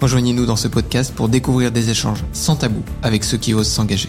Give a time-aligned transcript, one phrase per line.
[0.00, 4.08] Rejoignez-nous dans ce podcast pour découvrir des échanges sans tabou avec ceux qui osent s'engager.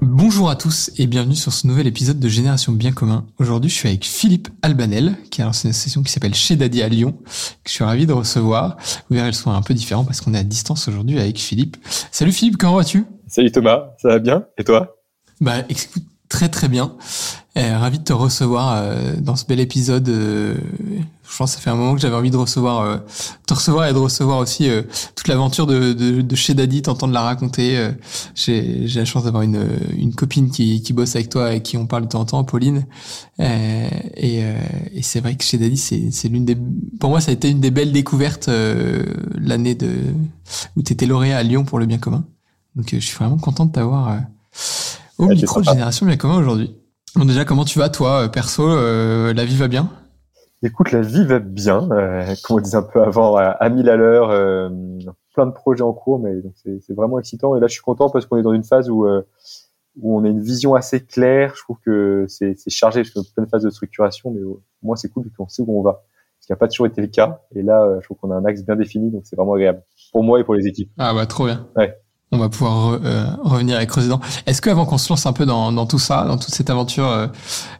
[0.00, 3.26] Bonjour à tous et bienvenue sur ce nouvel épisode de Génération Bien Commun.
[3.36, 6.80] Aujourd'hui, je suis avec Philippe Albanel, qui a lancé une session qui s'appelle Chez Daddy
[6.80, 8.78] à Lyon, que je suis ravi de recevoir.
[9.10, 11.38] Vous verrez, le son est un peu différent parce qu'on est à distance aujourd'hui avec
[11.38, 11.76] Philippe.
[12.10, 13.04] Salut Philippe, comment vas-tu?
[13.26, 14.46] Salut Thomas, ça va bien?
[14.56, 14.96] Et toi?
[15.42, 16.96] Bah écoute, très très bien.
[17.58, 20.08] Euh, ravi de te recevoir euh, dans ce bel épisode.
[20.08, 20.54] Euh,
[21.28, 22.98] je pense que ça fait un moment que j'avais envie de recevoir, euh,
[23.48, 24.82] te recevoir et de recevoir aussi euh,
[25.16, 27.90] toute l'aventure de, de, de, chez Daddy, t'entendre la raconter.
[28.36, 29.60] J'ai la chance d'avoir une,
[29.96, 32.44] une copine qui, qui bosse avec toi et qui on parle de temps en temps,
[32.44, 32.86] Pauline.
[33.40, 36.56] et, et c'est vrai que chez Daddy, c'est l'une des,
[37.00, 38.48] pour moi, ça a été une des belles découvertes
[39.36, 39.90] l'année de
[40.76, 42.24] où t'étais lauréat à Lyon pour le bien commun.
[42.76, 44.20] Donc je suis vraiment content de t'avoir
[45.18, 46.72] au micro de Génération Bien Commun aujourd'hui.
[47.18, 49.90] Bon, déjà, comment tu vas, toi, euh, perso euh, La vie va bien?
[50.62, 51.90] Écoute, la vie va bien.
[51.90, 54.70] Euh, comme on disait un peu avant, à, mille à l'heure, euh,
[55.34, 57.56] plein de projets en cours, mais c'est vraiment excitant.
[57.56, 60.28] Et là, je suis content parce qu'on est dans une phase où, où on a
[60.28, 61.54] une vision assez claire.
[61.56, 63.02] Je trouve que c'est chargé.
[63.02, 65.76] Je suis en pleine phase de structuration, mais au moins, c'est cool qu'on sait où
[65.76, 66.04] on va.
[66.38, 67.40] Ce qui n'a pas toujours été le cas.
[67.52, 69.82] Et là, je trouve qu'on a un axe bien défini, donc c'est vraiment agréable
[70.12, 70.92] pour moi et pour les équipes.
[70.98, 71.66] Ah bah trop bien.
[71.74, 71.98] Ouais
[72.30, 74.12] on va pouvoir euh, revenir et creuser.
[74.46, 77.08] Est-ce qu'avant qu'on se lance un peu dans, dans, tout ça, dans toute cette aventure
[77.08, 77.26] euh,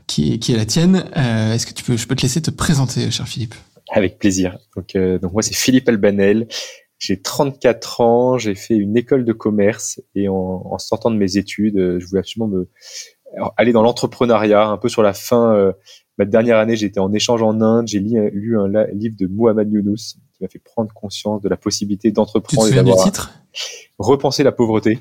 [0.07, 2.41] qui, est, qui est la tienne, euh, est-ce que tu peux, je peux te laisser
[2.41, 3.55] te présenter, cher Philippe?
[3.91, 4.59] Avec plaisir.
[4.77, 6.47] Donc, donc moi, c'est Philippe Albanel.
[6.99, 11.37] J'ai 34 ans, j'ai fait une école de commerce et en, en sortant de mes
[11.37, 12.69] études, je voulais absolument me
[13.57, 14.67] aller dans l'entrepreneuriat.
[14.67, 15.73] Un peu sur la fin,
[16.19, 17.87] ma dernière année, j'étais en échange en Inde.
[17.87, 21.57] J'ai lu, lu, un livre de Muhammad Younous qui m'a fait prendre conscience de la
[21.57, 22.69] possibilité d'entreprendre.
[22.69, 23.33] Tu te souviens du titre?
[23.99, 25.01] Repenser la pauvreté.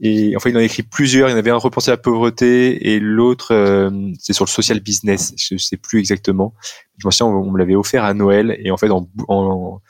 [0.00, 1.28] Et enfin, il en a écrit plusieurs.
[1.28, 4.80] Il y en avait un Repenser la pauvreté et l'autre, euh, c'est sur le social
[4.80, 5.32] business.
[5.36, 6.54] Je sais plus exactement.
[6.98, 8.56] Je me souviens, on, me l'avait offert à Noël.
[8.62, 9.80] Et en fait, en, en,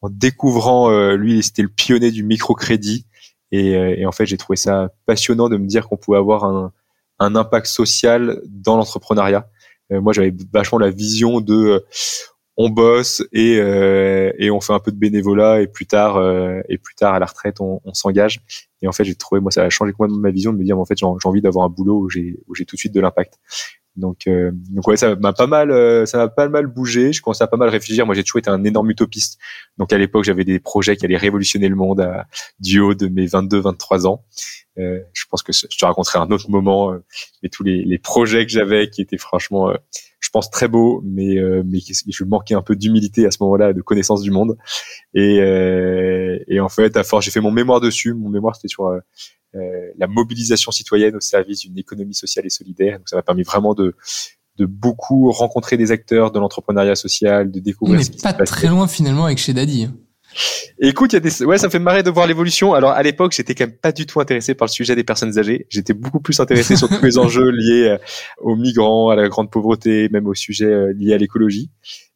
[0.00, 3.06] en découvrant, euh, lui, c'était le pionnier du microcrédit.
[3.52, 6.44] Et, euh, et en fait, j'ai trouvé ça passionnant de me dire qu'on pouvait avoir
[6.44, 6.72] un,
[7.18, 9.46] un impact social dans l'entrepreneuriat.
[9.90, 11.84] moi, j'avais vachement la vision de
[12.62, 16.60] on bosse et, euh, et on fait un peu de bénévolat et plus tard euh,
[16.68, 18.40] et plus tard à la retraite on, on s'engage
[18.82, 20.78] et en fait j'ai trouvé moi ça a changé complètement ma vision de me dire
[20.78, 23.00] en fait j'ai envie d'avoir un boulot où j'ai où j'ai tout de suite de
[23.00, 23.38] l'impact
[23.96, 27.12] donc, euh, donc ouais, ça m'a pas mal, euh, ça m'a pas mal bougé.
[27.12, 28.06] Je commençais à pas mal réfléchir.
[28.06, 29.38] Moi, j'ai toujours été un énorme utopiste.
[29.78, 32.26] Donc, à l'époque, j'avais des projets qui allaient révolutionner le monde à,
[32.60, 34.24] du haut de mes 22-23 ans.
[34.78, 37.04] Euh, je pense que je te raconterai un autre moment, euh,
[37.42, 39.72] mais tous les, les projets que j'avais qui étaient franchement,
[40.20, 43.82] je pense très beaux, mais mais je manquais un peu d'humilité à ce moment-là, de
[43.82, 44.56] connaissance du monde.
[45.14, 45.36] Et,
[46.46, 48.14] et en fait, à force, j'ai fait mon mémoire dessus.
[48.14, 48.92] Mon mémoire, c'était sur
[49.56, 52.98] euh, la mobilisation citoyenne au service d'une économie sociale et solidaire.
[52.98, 53.96] Donc ça m'a permis vraiment de
[54.56, 57.98] de beaucoup rencontrer des acteurs de l'entrepreneuriat social, de découvrir.
[57.98, 59.88] On n'est pas très loin finalement avec chez Daddy.
[60.30, 60.72] Hein.
[60.80, 62.74] Écoute, il y a des, ouais, ça me fait marrer de voir l'évolution.
[62.74, 65.38] Alors à l'époque, j'étais quand même pas du tout intéressé par le sujet des personnes
[65.38, 65.66] âgées.
[65.68, 67.98] J'étais beaucoup plus intéressé sur tous les enjeux liés euh,
[68.38, 71.70] aux migrants, à la grande pauvreté, même aux sujets euh, liés à l'écologie.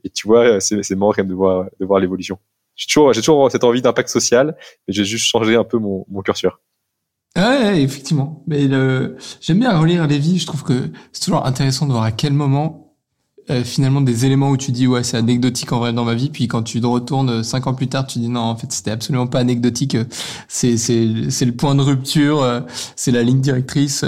[0.05, 2.39] Et tu vois, c'est, c'est marrant quand même de voir, de voir l'évolution.
[2.77, 6.05] J'ai toujours, j'ai toujours cette envie d'impact social, mais j'ai juste changé un peu mon,
[6.09, 6.61] mon curseur.
[7.37, 8.45] Ouais, effectivement.
[8.47, 9.17] Mais le...
[9.41, 10.39] j'aime bien relire les vies.
[10.39, 12.84] Je trouve que c'est toujours intéressant de voir à quel moment,
[13.51, 16.31] euh, finalement, des éléments où tu dis, ouais, c'est anecdotique en vrai dans ma vie.
[16.31, 18.71] Puis quand tu te retournes euh, cinq ans plus tard, tu dis, non, en fait,
[18.73, 19.97] c'était absolument pas anecdotique.
[20.49, 22.43] C'est, c'est, c'est le point de rupture.
[22.43, 22.61] Euh,
[22.97, 24.05] c'est la ligne directrice.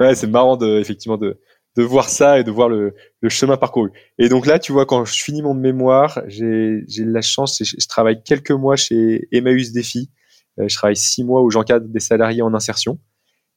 [0.00, 1.38] Ouais, c'est marrant de, effectivement, de,
[1.76, 3.90] de voir ça et de voir le, le chemin parcouru.
[4.18, 7.76] Et donc là, tu vois, quand je finis mon mémoire, j'ai, j'ai la chance, je,
[7.78, 10.10] je travaille quelques mois chez Emmaüs Défi
[10.58, 12.98] euh, je travaille six mois où j'encadre des salariés en insertion.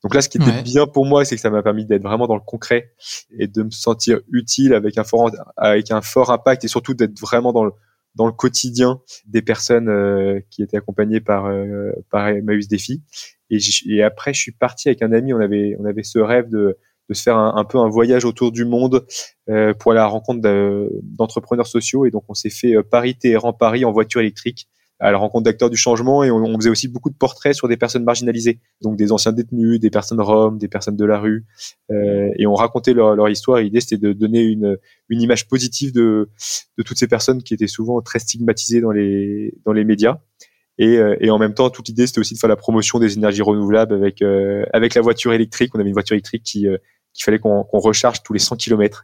[0.03, 2.27] Donc là, ce qui était bien pour moi, c'est que ça m'a permis d'être vraiment
[2.27, 2.93] dans le concret
[3.37, 7.19] et de me sentir utile avec un fort, avec un fort impact et surtout d'être
[7.19, 7.71] vraiment dans le,
[8.15, 13.03] dans le quotidien des personnes euh, qui étaient accompagnées par euh, par Emmaüs Défi.
[13.49, 13.57] Et,
[13.87, 15.33] et, après, je suis parti avec un ami.
[15.33, 16.77] On avait on avait ce rêve de
[17.09, 19.05] de se faire un, un peu un voyage autour du monde
[19.49, 20.41] euh, pour aller à la rencontre
[21.01, 22.05] d'entrepreneurs sociaux.
[22.05, 24.69] Et donc, on s'est fait Paris-Téhéran-Paris en voiture électrique
[24.99, 27.77] à la rencontre d'acteurs du changement et on, faisait aussi beaucoup de portraits sur des
[27.77, 31.45] personnes marginalisées, donc des anciens détenus, des personnes roms, des personnes de la rue,
[31.89, 33.59] euh, et on racontait leur, leur histoire.
[33.59, 36.29] L'idée c'était de donner une, une image positive de,
[36.77, 40.19] de toutes ces personnes qui étaient souvent très stigmatisées dans les, dans les médias.
[40.79, 43.17] Et, euh, et, en même temps, toute l'idée, c'était aussi de faire la promotion des
[43.17, 45.75] énergies renouvelables avec euh, avec la voiture électrique.
[45.75, 46.77] On avait une voiture électrique qui euh,
[47.13, 49.03] qu'il fallait qu'on recharge tous les 100 km.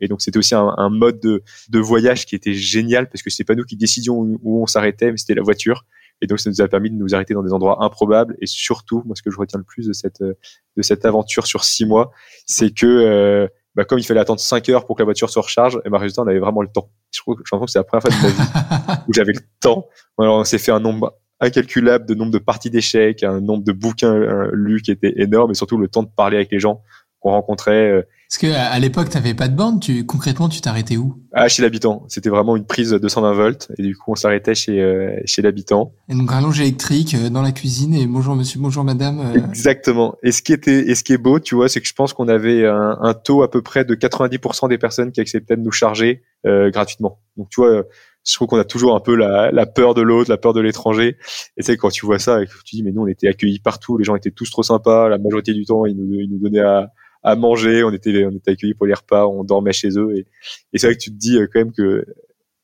[0.00, 3.30] et donc c'était aussi un, un, mode de, de voyage qui était génial parce que
[3.30, 5.84] c'est pas nous qui décidions où, on s'arrêtait, mais c'était la voiture.
[6.22, 8.36] Et donc ça nous a permis de nous arrêter dans des endroits improbables.
[8.40, 11.64] Et surtout, moi ce que je retiens le plus de cette de cette aventure sur
[11.64, 12.12] six mois,
[12.46, 15.80] c'est que bah, comme il fallait attendre 5 heures pour que la voiture se recharge,
[15.84, 16.90] et bah, résultat, on avait vraiment le temps.
[17.14, 19.40] Je crois que, je que c'est la première fois de ma vie où j'avais le
[19.60, 19.86] temps.
[20.18, 23.72] Alors, on s'est fait un nombre incalculable de nombre de parties d'échecs, un nombre de
[23.72, 26.82] bouquins euh, lus qui était énorme, et surtout le temps de parler avec les gens
[27.20, 27.90] qu'on rencontrait.
[27.90, 29.80] Euh, Parce que à l'époque, tu n'avais pas de bande.
[29.80, 31.14] Tu concrètement, tu t'arrêtais où?
[31.32, 32.04] Ah, chez l'habitant.
[32.08, 35.92] C'était vraiment une prise 220 volts, et du coup, on s'arrêtait chez euh, chez l'habitant.
[36.08, 39.32] Et donc rallonge électrique euh, dans la cuisine et bonjour monsieur, bonjour madame.
[39.50, 40.16] Exactement.
[40.22, 42.12] Et ce qui était et ce qui est beau, tu vois, c'est que je pense
[42.12, 45.62] qu'on avait un, un, taux à peu près de 90% des personnes qui acceptaient de
[45.62, 47.20] nous charger gratuitement.
[47.36, 47.84] Donc tu vois
[48.26, 50.60] je trouve qu'on a toujours un peu la, la peur de l'autre, la peur de
[50.60, 51.16] l'étranger.
[51.56, 54.04] Et c'est quand tu vois ça, tu dis mais nous on était accueillis partout, les
[54.04, 55.08] gens étaient tous trop sympas.
[55.08, 58.30] La majorité du temps, ils nous, ils nous donnaient à, à manger, on était, on
[58.30, 60.16] était accueillis pour les repas, on dormait chez eux.
[60.16, 60.26] Et,
[60.72, 62.04] et c'est vrai que tu te dis euh, quand même que,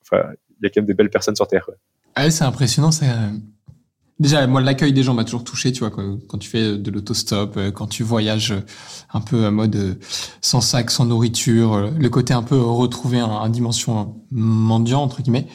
[0.03, 0.25] enfin,
[0.61, 1.69] il y a quand même des belles personnes sur Terre.
[2.15, 2.91] Ah c'est impressionnant.
[2.91, 3.07] C'est
[4.19, 5.73] déjà moi l'accueil des gens m'a toujours touché.
[5.73, 8.55] Tu vois, quand, tu fais de l'autostop, euh, quand tu voyages
[9.13, 9.95] un peu à mode euh,
[10.41, 15.47] sans sac, sans nourriture, le côté un peu retrouver un dimension mendiant entre guillemets.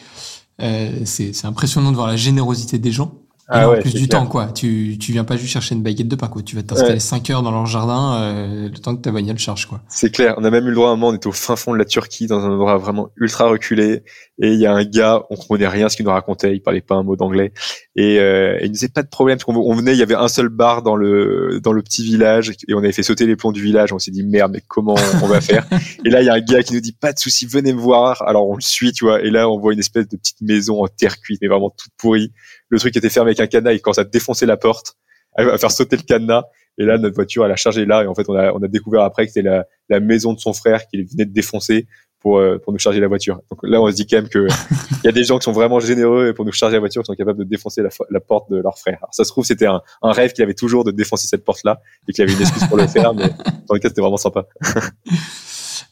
[0.62, 3.21] Euh, c'est impressionnant de voir la générosité des gens.
[3.54, 4.48] Ah en plus du temps, quoi.
[4.48, 6.42] Tu, tu viens pas juste chercher une baguette de pain, quoi.
[6.42, 9.66] Tu vas t'installer 5 heures dans leur jardin, euh, le temps que ta bagnole charge,
[9.66, 9.82] quoi.
[9.90, 10.36] C'est clair.
[10.38, 11.78] On a même eu le droit à un moment, on était au fin fond de
[11.78, 14.04] la Turquie, dans un endroit vraiment ultra reculé.
[14.42, 16.82] Et il y a un gars, on comprenait rien ce qu'il nous racontait, il parlait
[16.82, 17.52] pas un mot d'anglais.
[17.98, 20.16] Et, euh, il nous disait pas de problème, parce qu'on on venait, il y avait
[20.16, 23.36] un seul bar dans le, dans le petit village, et on avait fait sauter les
[23.36, 23.92] plombs du village.
[23.92, 25.68] On s'est dit, merde, mais comment on va faire?
[26.06, 27.82] et là, il y a un gars qui nous dit, pas de souci, venez me
[27.82, 28.24] voir.
[28.26, 29.22] Alors on le suit, tu vois.
[29.22, 31.92] Et là, on voit une espèce de petite maison en terre cuite, mais vraiment toute
[31.98, 32.32] pourrie
[32.72, 34.96] le truc était fermé avec un cadenas, il commence à défoncer la porte,
[35.36, 36.44] à faire sauter le cadenas.
[36.78, 38.04] Et là, notre voiture, elle a chargé là.
[38.04, 40.40] Et en fait, on a, on a découvert après que c'était la, la maison de
[40.40, 41.86] son frère qu'il venait de défoncer
[42.22, 43.42] pour, euh, pour nous charger la voiture.
[43.50, 44.48] Donc là, on se dit quand même que
[45.04, 47.08] il y a des gens qui sont vraiment généreux pour nous charger la voiture, qui
[47.08, 48.98] sont capables de défoncer la, la porte de leur frère.
[49.02, 51.82] Alors, ça se trouve, c'était un, un rêve qu'il avait toujours de défoncer cette porte-là
[52.08, 53.30] et qu'il avait une excuse pour le faire, mais
[53.68, 54.46] dans le cas, c'était vraiment sympa.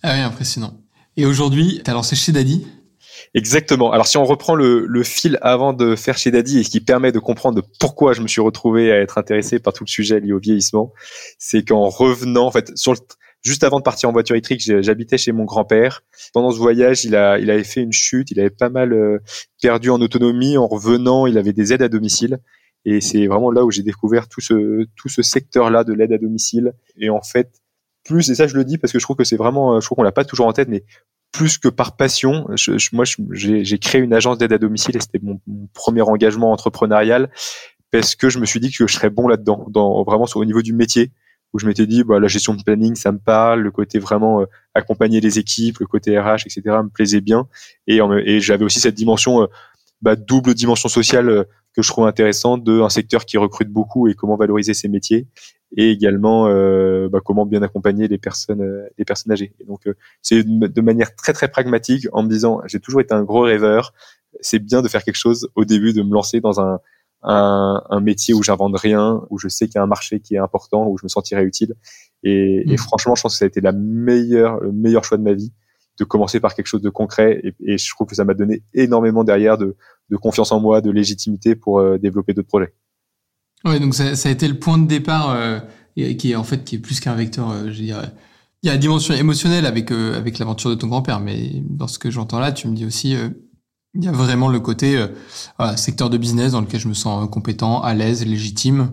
[0.04, 0.74] ah oui, impressionnant.
[1.18, 2.66] Et aujourd'hui, tu as lancé chez Daddy
[3.34, 3.92] Exactement.
[3.92, 6.82] Alors si on reprend le, le, fil avant de faire chez Daddy et ce qui
[6.82, 10.20] permet de comprendre pourquoi je me suis retrouvé à être intéressé par tout le sujet
[10.20, 10.94] lié au vieillissement,
[11.38, 13.00] c'est qu'en revenant, en fait, sur le,
[13.42, 16.02] juste avant de partir en voiture électrique, j'habitais chez mon grand-père.
[16.34, 19.20] Pendant ce voyage, il, a, il avait fait une chute, il avait pas mal euh,
[19.62, 20.58] perdu en autonomie.
[20.58, 22.40] En revenant, il avait des aides à domicile.
[22.86, 26.18] Et c'est vraiment là où j'ai découvert tout ce, tout ce secteur-là de l'aide à
[26.18, 26.74] domicile.
[26.98, 27.52] Et en fait,
[28.04, 29.98] plus, et ça je le dis parce que je trouve que c'est vraiment, je trouve
[29.98, 30.86] qu'on l'a pas toujours en tête, mais
[31.32, 35.20] plus que par passion, je, moi, j'ai créé une agence d'aide à domicile et c'était
[35.22, 35.40] mon,
[35.74, 37.30] premier engagement entrepreneurial
[37.92, 40.46] parce que je me suis dit que je serais bon là-dedans, dans vraiment sur, au
[40.46, 41.12] niveau du métier,
[41.54, 44.42] où je m'étais dit, bah, la gestion de planning, ça me parle, le côté vraiment
[44.42, 44.46] euh,
[44.76, 47.48] accompagner les équipes, le côté RH, etc., me plaisait bien,
[47.88, 49.48] et, et j'avais aussi cette dimension, euh,
[50.02, 51.44] bah, double dimension sociale euh,
[51.76, 55.28] que je trouve intéressante de un secteur qui recrute beaucoup et comment valoriser ses métiers
[55.76, 59.54] et également euh, bah, comment bien accompagner les personnes euh, les personnes âgées.
[59.60, 63.14] Et donc euh, c'est de manière très très pragmatique en me disant j'ai toujours été
[63.14, 63.94] un gros rêveur,
[64.42, 66.80] c'est bien de faire quelque chose au début de me lancer dans un
[67.22, 70.36] un, un métier où j'invente rien, où je sais qu'il y a un marché qui
[70.36, 71.76] est important, où je me sentirai utile.
[72.24, 72.78] Et, et, mmh.
[72.78, 75.52] franchement, je pense que ça a été la meilleure, le meilleur choix de ma vie
[76.00, 77.42] de commencer par quelque chose de concret.
[77.44, 79.76] Et, et je trouve que ça m'a donné énormément derrière de,
[80.10, 82.74] de, confiance en moi, de légitimité pour euh, développer d'autres projets.
[83.66, 85.60] Oui, donc ça, ça, a été le point de départ euh,
[85.96, 88.12] qui est en fait qui est plus qu'un vecteur, euh, je dirais.
[88.62, 91.88] Il y a la dimension émotionnelle avec euh, avec l'aventure de ton grand-père, mais dans
[91.88, 93.30] ce que j'entends là, tu me dis aussi, euh,
[93.94, 95.04] il y a vraiment le côté
[95.58, 98.92] voilà, secteur de business dans lequel je me sens compétent, à l'aise, légitime,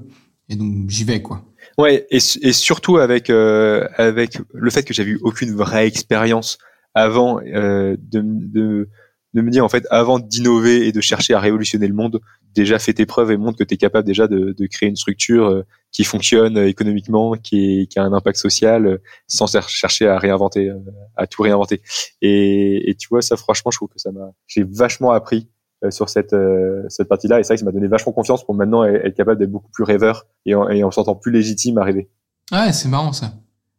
[0.49, 1.44] et donc j'y vais quoi.
[1.76, 6.56] Ouais, et, et surtout avec avec le fait que j'avais eu aucune vraie expérience
[6.94, 8.88] avant de, de
[9.35, 12.20] de me dire en fait avant d'innover et de chercher à révolutionner le monde,
[12.56, 15.46] déjà fais tes preuves et montre que tu es capable déjà de, créer une structure
[15.46, 20.72] euh, qui fonctionne euh, économiquement, qui, a un impact social, euh, sans chercher à réinventer,
[21.16, 21.82] à tout réinventer.
[22.22, 25.48] Et, tu vois, ça franchement, je trouve que ça m'a, j'ai vachement appris
[25.90, 26.34] sur cette
[26.88, 27.38] cette partie-là.
[27.38, 29.70] Et c'est vrai que ça m'a donné vachement confiance pour maintenant être capable d'être beaucoup
[29.70, 32.08] plus rêveur et en, et en sentant plus légitime à rêver.
[32.50, 33.34] Ouais, c'est marrant ça.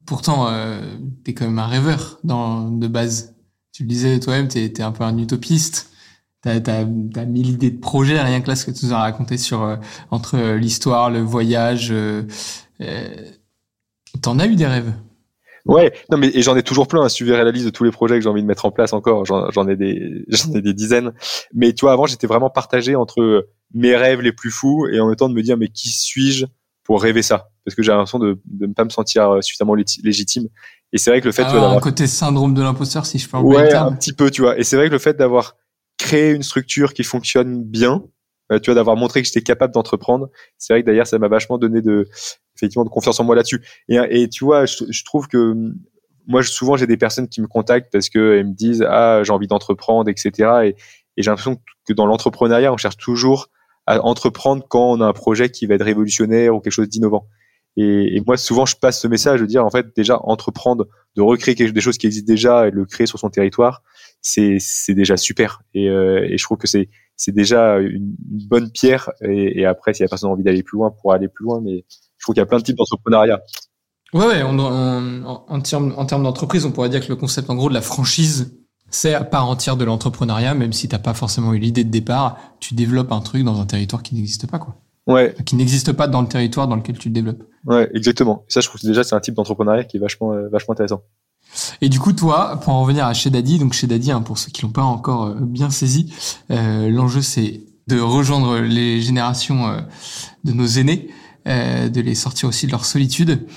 [0.08, 0.80] Pourtant, euh,
[1.26, 3.36] es quand même un rêveur de base.
[3.74, 5.92] Tu le disais toi-même, tu es un peu un utopiste
[6.48, 9.00] t'as, t'as, t'as mille idées de projets, rien que là, ce que tu nous as
[9.00, 9.76] raconté sur, euh,
[10.12, 12.24] entre euh, l'histoire, le voyage, euh,
[14.22, 14.94] t'en as eu des rêves?
[15.66, 17.02] Ouais, non mais et j'en ai toujours plein.
[17.04, 17.10] hein.
[17.10, 18.72] Si tu verrais la liste de tous les projets que j'ai envie de mettre en
[18.72, 21.12] place encore, j'en ai des, j'en ai des dizaines.
[21.54, 25.08] Mais tu vois, avant j'étais vraiment partagé entre mes rêves les plus fous et en
[25.08, 26.46] même temps de me dire mais qui suis-je
[26.86, 27.50] pour rêver ça?
[27.66, 30.48] Parce que j'ai l'impression de de ne pas me sentir suffisamment lé- légitime.
[30.94, 33.06] Et c'est vrai que le fait tu vois, Ah, un d'avoir côté syndrome de l'imposteur,
[33.06, 34.58] si je peux employer le Ouais, un petit peu, tu vois.
[34.58, 35.56] Et c'est vrai que le fait d'avoir
[36.08, 38.02] créé une structure qui fonctionne bien,
[38.52, 41.28] euh, tu vois, d'avoir montré que j'étais capable d'entreprendre, c'est vrai que d'ailleurs, ça m'a
[41.28, 42.08] vachement donné de,
[42.56, 43.62] effectivement, de confiance en moi là-dessus.
[43.90, 45.76] Et, tu vois, je, trouve que hum,
[46.26, 49.34] moi, souvent, j'ai des personnes qui me contactent parce que elles me disent, ah, j'ai
[49.34, 50.32] envie d'entreprendre, etc.
[50.66, 50.76] Et,
[51.18, 53.50] j'ai l'impression que dans l'entrepreneuriat, on cherche toujours
[53.88, 57.28] à entreprendre quand on a un projet qui va être révolutionnaire ou quelque chose d'innovant.
[57.76, 61.22] Et, et moi, souvent, je passe ce message de dire, en fait, déjà, entreprendre, de
[61.22, 63.82] recréer quelque, des choses qui existent déjà et de le créer sur son territoire,
[64.60, 65.62] c'est déjà super.
[65.74, 66.88] Et, euh, et je trouve que c'est
[67.32, 69.10] déjà une, une bonne pierre.
[69.22, 71.62] Et, et après, si la personne a envie d'aller plus loin, pour aller plus loin.
[71.62, 73.42] Mais je trouve qu'il y a plein de types d'entrepreneuriat.
[74.14, 77.16] Ouais, ouais, on, on- en, en termes, en termes d'entreprise, on pourrait dire que le
[77.16, 78.58] concept, en gros, de la franchise,
[78.90, 82.38] c'est à part entière de l'entrepreneuriat, même si t'as pas forcément eu l'idée de départ,
[82.62, 84.76] tu développes un truc dans un territoire qui n'existe pas, quoi.
[85.08, 87.44] Ouais, Qui n'existe pas dans le territoire dans lequel tu le développes.
[87.66, 88.44] ouais, exactement.
[88.50, 90.74] Et ça, je trouve que déjà, c'est un type d'entrepreneuriat qui est vachement, euh, vachement
[90.74, 91.02] intéressant.
[91.82, 94.38] Et du coup, toi, pour en revenir à chez Daddy, donc chez Daddy, hein, pour
[94.38, 96.14] ceux qui l'ont pas encore euh, bien saisi,
[96.52, 99.80] euh, l'enjeu c'est de rejoindre les générations euh,
[100.44, 101.10] de nos aînés,
[101.46, 103.48] de les sortir aussi de leur solitude,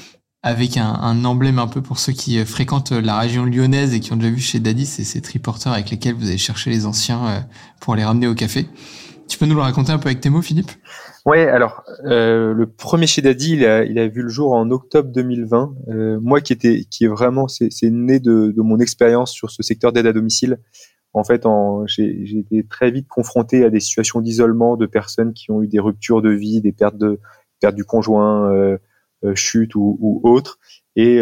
[0.45, 4.17] avec un, emblème un peu pour ceux qui fréquentent la région lyonnaise et qui ont
[4.17, 7.45] déjà vu chez Daddy, c'est ces triporteurs avec lesquels vous allez chercher les anciens
[7.81, 8.69] pour les ramener au café.
[9.27, 10.71] Tu peux nous le raconter un peu avec tes mots, Philippe?
[11.27, 15.75] Ouais, alors euh, le premier chez Daddy, il a, vu le jour en octobre 2020.
[15.89, 19.93] Euh, moi, qui était, qui est vraiment, c'est né de, mon expérience sur ce secteur
[19.93, 20.59] d'aide à domicile.
[21.13, 21.45] En fait,
[21.87, 25.81] j'ai été très vite confronté à des situations d'isolement de personnes qui ont eu des
[25.81, 27.21] ruptures de vie, des pertes de
[27.61, 28.79] perte du conjoint, euh,
[29.25, 30.59] euh, chute ou, ou autre,
[30.97, 31.21] et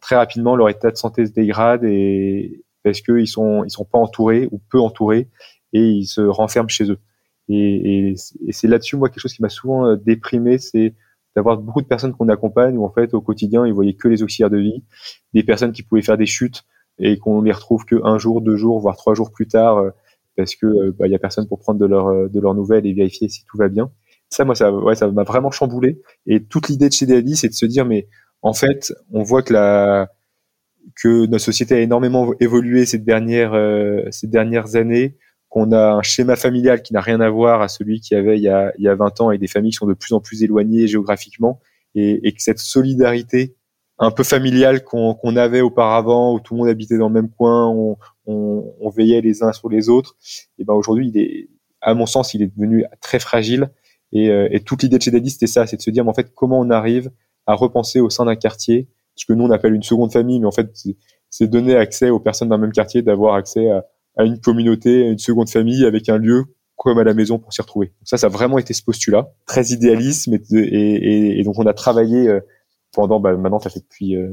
[0.00, 3.98] très rapidement leur état de santé se dégrade et parce qu'ils sont ils sont pas
[3.98, 5.28] entourés ou peu entourés
[5.72, 6.98] et ils se renferment chez eux.
[7.48, 8.14] Et, et,
[8.46, 10.94] et c'est là-dessus, moi, quelque chose qui m'a souvent euh, déprimé, c'est
[11.34, 14.22] d'avoir beaucoup de personnes qu'on accompagne où, en fait, au quotidien, ils voyaient que les
[14.22, 14.84] auxiliaires de vie,
[15.34, 16.64] des personnes qui pouvaient faire des chutes
[16.98, 19.90] et qu'on les retrouve que un jour, deux jours, voire trois jours plus tard, euh,
[20.36, 22.86] parce que euh, bah, y a personne pour prendre de leurs euh, de leurs nouvelles
[22.86, 23.90] et vérifier si tout va bien.
[24.30, 26.00] Ça, moi, ça, ouais, ça m'a vraiment chamboulé.
[26.26, 27.06] Et toute l'idée de chez
[27.36, 28.08] c'est de se dire, mais
[28.40, 30.10] en fait, on voit que la
[30.96, 33.54] que notre société a énormément évolué ces dernières
[34.10, 35.16] ces dernières années
[35.52, 38.38] qu'on a un schéma familial qui n'a rien à voir à celui qu'il y avait
[38.38, 40.14] il y a, il y a 20 ans et des familles qui sont de plus
[40.14, 41.60] en plus éloignées géographiquement
[41.94, 43.54] et, et que cette solidarité
[43.98, 47.68] un peu familiale qu'on avait auparavant où tout le monde habitait dans le même coin,
[47.68, 50.16] on, on, on veillait les uns sur les autres,
[50.58, 51.48] et ben aujourd'hui
[51.82, 53.70] à mon sens il est devenu très fragile.
[54.14, 56.10] Et, euh, et toute l'idée de chez Daddy c'était ça, c'est de se dire mais
[56.10, 57.10] en fait comment on arrive
[57.46, 60.46] à repenser au sein d'un quartier ce que nous on appelle une seconde famille mais
[60.46, 60.70] en fait
[61.30, 63.84] c'est donner accès aux personnes d'un même quartier d'avoir accès à
[64.16, 66.44] à une communauté, à une seconde famille avec un lieu
[66.76, 67.86] comme à la maison pour s'y retrouver.
[67.88, 69.72] Donc ça, ça a vraiment été ce postulat, très
[70.50, 72.40] de- et, et, et donc on a travaillé euh,
[72.92, 74.28] pendant, bah, maintenant ça fait depuis euh,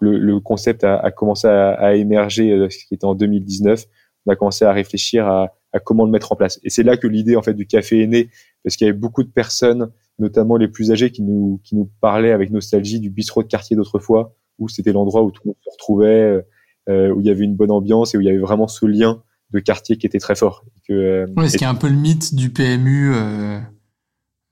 [0.00, 3.84] le, le concept a, a commencé à, à émerger, euh, ce qui était en 2019.
[4.26, 6.60] On a commencé à réfléchir à, à comment le mettre en place.
[6.62, 8.28] Et c'est là que l'idée en fait du café est née,
[8.62, 11.90] parce qu'il y avait beaucoup de personnes, notamment les plus âgés, qui nous qui nous
[12.02, 15.56] parlaient avec nostalgie du bistrot de quartier d'autrefois, où c'était l'endroit où tout le monde
[15.64, 16.06] se retrouvait.
[16.22, 16.42] euh,
[16.88, 19.22] où il y avait une bonne ambiance et où il y avait vraiment ce lien
[19.52, 20.64] de quartier qui était très fort.
[20.76, 23.58] Et que, euh, Ouais, ce et- qui est un peu le mythe du PMU, euh,
[23.58, 23.60] euh,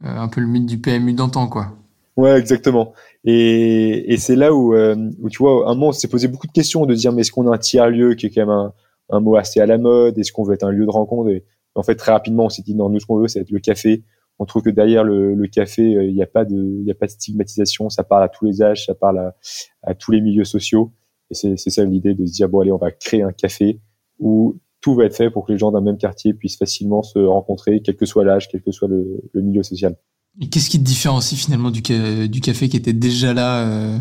[0.03, 1.73] un peu le mythe du PMU d'antan, quoi.
[2.17, 2.93] ouais, exactement.
[3.25, 6.29] Et, et c'est là où, euh, où, tu vois, à un moment, on s'est posé
[6.29, 8.51] beaucoup de questions de dire, mais est-ce qu'on a un tiers-lieu qui est quand même
[8.51, 8.73] un,
[9.11, 10.19] un mot assez à la mode?
[10.19, 11.31] Est-ce qu'on veut être un lieu de rencontre?
[11.31, 11.45] Et,
[11.75, 13.61] en fait, très rapidement, on s'est dit, non, nous, ce qu'on veut, c'est être le
[13.61, 14.03] café.
[14.41, 16.95] On trouve que derrière le, le café, euh, il n'y a pas de, il a
[16.95, 17.89] pas de stigmatisation.
[17.91, 19.35] Ça parle à tous les âges, ça parle à,
[19.83, 20.93] à tous les milieux sociaux.
[21.31, 23.81] Et c'est ça l'idée de se dire, bon, allez, on va créer un café
[24.19, 27.19] où tout va être fait pour que les gens d'un même quartier puissent facilement se
[27.19, 29.97] rencontrer, quel que soit l'âge, quel que soit le, le milieu social.
[30.41, 33.99] Et qu'est-ce qui te différencie finalement du, ca- du café qui était déjà là euh,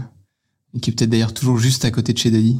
[0.75, 2.57] et qui est peut-être d'ailleurs toujours juste à côté de chez Daddy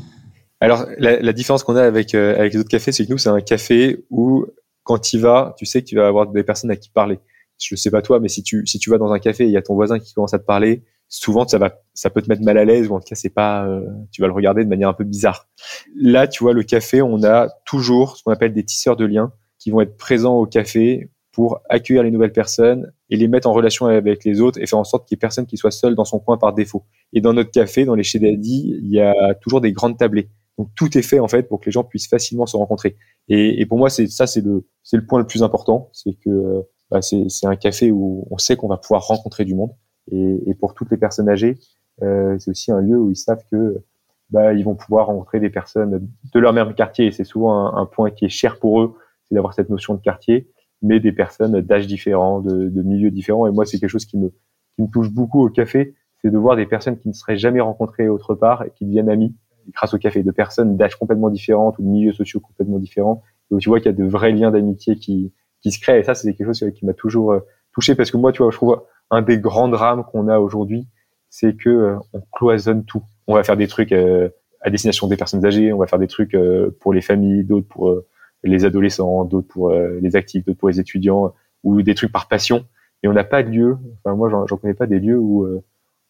[0.60, 3.18] Alors, la, la différence qu'on a avec, euh, avec les autres cafés, c'est que nous,
[3.20, 4.46] c'est un café où,
[4.84, 7.20] quand tu y vas, tu sais que tu vas avoir des personnes à qui parler.
[7.60, 9.54] Je sais pas toi, mais si tu, si tu vas dans un café et il
[9.54, 12.30] y a ton voisin qui commence à te parler, souvent, ça va, ça peut te
[12.30, 14.64] mettre mal à l'aise ou en tout cas, c'est pas, euh, tu vas le regarder
[14.64, 15.48] de manière un peu bizarre.
[15.96, 19.32] Là, tu vois, le café, on a toujours ce qu'on appelle des tisseurs de liens
[19.60, 23.54] qui vont être présents au café pour accueillir les nouvelles personnes et les mettre en
[23.54, 25.94] relation avec les autres et faire en sorte qu'il y ait personne qui soit seul
[25.94, 26.84] dans son coin par défaut.
[27.14, 30.30] Et dans notre café, dans les chez Daddy, il y a toujours des grandes tablées.
[30.58, 32.96] Donc tout est fait en fait pour que les gens puissent facilement se rencontrer.
[33.30, 36.64] Et, pour moi, c'est ça, c'est le c'est le point le plus important, c'est que
[36.90, 39.72] bah, c'est c'est un café où on sait qu'on va pouvoir rencontrer du monde.
[40.12, 41.58] Et, et pour toutes les personnes âgées,
[42.02, 43.84] euh, c'est aussi un lieu où ils savent que
[44.30, 47.12] bah, ils vont pouvoir rencontrer des personnes de leur même quartier.
[47.12, 50.50] C'est souvent un, point qui est cher pour eux, c'est d'avoir cette notion de quartier,
[50.82, 53.48] mais des personnes d'âge différents, de, de milieux différents.
[53.48, 54.32] Et moi, c'est quelque chose qui me
[54.78, 57.60] qui me touche beaucoup au café, c'est de voir des personnes qui ne seraient jamais
[57.60, 59.36] rencontrées autre part et qui deviennent amies
[59.74, 63.22] grâce au café, de personnes d'âge complètement différents ou de milieux sociaux complètement différents.
[63.52, 66.00] Et tu vois qu'il y a de vrais liens d'amitié qui, qui se créent.
[66.00, 67.40] Et ça, c'est quelque chose qui m'a toujours euh,
[67.74, 70.88] touché parce que moi, tu vois, je trouve un des grands drames qu'on a aujourd'hui,
[71.30, 73.04] c'est que euh, on cloisonne tout.
[73.28, 74.30] On va faire des trucs euh,
[74.62, 76.36] à destination des personnes âgées, on va faire des trucs
[76.80, 77.96] pour les familles, d'autres pour
[78.44, 81.34] les adolescents, d'autres pour les actifs, d'autres pour les étudiants,
[81.64, 82.66] ou des trucs par passion.
[83.04, 83.78] Et on n'a pas de lieu.
[83.98, 85.48] Enfin, moi, j'en connais pas des lieux où,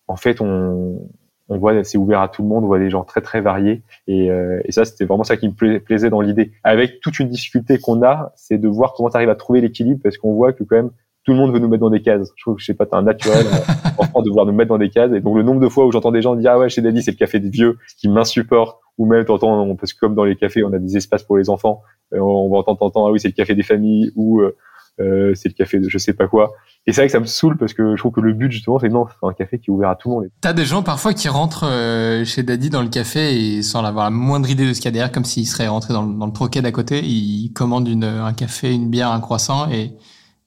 [0.08, 1.08] en fait, on,
[1.50, 3.84] on voit c'est ouvert à tout le monde, on voit des gens très très variés
[4.08, 6.51] et, euh, et ça c'était vraiment ça qui me plaisait dans l'idée.
[6.63, 10.01] Avec toute une difficulté qu'on a, c'est de voir comment tu arrives à trouver l'équilibre
[10.04, 10.92] parce qu'on voit que quand même
[11.27, 12.31] tout le monde veut nous mettre dans des cases.
[12.38, 13.46] Je trouve que je sais pas, t'as un naturel
[13.98, 15.86] en France de vouloir nous mettre dans des cases et donc le nombre de fois
[15.86, 18.07] où j'entends des gens dire ah ouais chez Daddy c'est le café des vieux qui
[18.07, 21.38] m'insupporte ou même t'entends parce que comme dans les cafés on a des espaces pour
[21.38, 21.81] les enfants,
[22.13, 24.55] euh, on va entendre t'entends ah oui c'est le café des familles ou euh,
[25.01, 26.53] euh, c'est le café de je sais pas quoi.
[26.86, 28.79] Et c'est vrai que ça me saoule parce que je trouve que le but justement
[28.79, 30.29] c'est non, c'est un café qui est ouvert à tout le monde.
[30.39, 34.05] T'as des gens parfois qui rentrent euh, chez Daddy dans le café et sans avoir
[34.05, 36.25] la moindre idée de ce qu'il y a derrière, comme s'ils seraient rentrés dans, dans
[36.25, 39.91] le troquet d'à côté, ils commandent une, un café, une bière, un croissant et,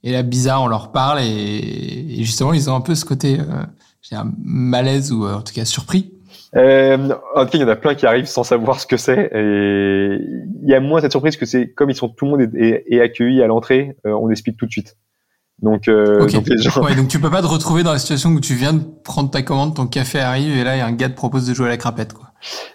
[0.03, 3.39] et là bizarre on leur parle et, et justement ils ont un peu ce côté
[3.39, 3.65] euh,
[4.13, 6.13] un malaise ou en tout cas surpris
[6.57, 6.97] euh,
[7.37, 9.31] en tout cas, il y en a plein qui arrivent sans savoir ce que c'est.
[9.33, 10.19] Et
[10.63, 12.85] il y a moins cette surprise que c'est comme ils sont tout le monde est,
[12.89, 14.97] est, accueilli à l'entrée, euh, on explique tout de suite.
[15.63, 16.83] Donc, euh, donc, les gens...
[16.83, 19.31] ouais, donc tu peux pas te retrouver dans la situation où tu viens de prendre
[19.31, 21.53] ta commande, ton café arrive et là il y a un gars te propose de
[21.53, 22.30] jouer à la crapette quoi.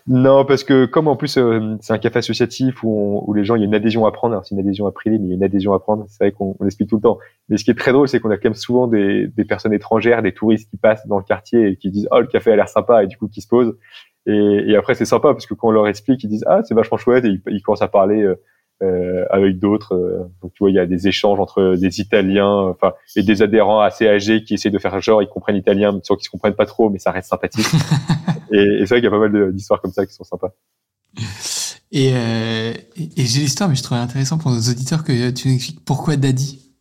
[0.08, 3.56] Non, parce que comme en plus euh, c'est un café associatif où, où, les gens,
[3.56, 4.40] il y a une adhésion à prendre.
[4.44, 6.06] C'est une adhésion à privée, mais il y a une adhésion à prendre.
[6.08, 7.18] C'est vrai qu'on explique tout le temps.
[7.50, 9.74] Mais ce qui est très drôle, c'est qu'on a quand même souvent des, des, personnes
[9.74, 12.56] étrangères, des touristes qui passent dans le quartier et qui disent oh le café a
[12.56, 13.76] l'air sympa et du coup qui se posent.
[14.28, 16.74] Et, et après c'est sympa parce que quand on leur explique, ils disent ah c'est
[16.74, 18.22] vachement chouette et ils, ils commencent à parler.
[18.22, 18.36] Euh,
[18.82, 19.96] avec d'autres.
[19.96, 23.42] Euh, donc tu vois, il y a des échanges entre des Italiens, enfin, et des
[23.42, 26.56] adhérents assez âgés qui essaient de faire genre ils comprennent l'italien, sans qu'ils se comprennent
[26.56, 27.66] pas trop, mais ça reste sympathique.
[28.52, 30.54] et, et c'est vrai qu'il y a pas mal d'histoires comme ça qui sont sympas.
[31.92, 35.56] Et, euh, et, j'ai l'histoire, mais je trouvais intéressant pour nos auditeurs que tu nous
[35.56, 36.74] expliques pourquoi Daddy.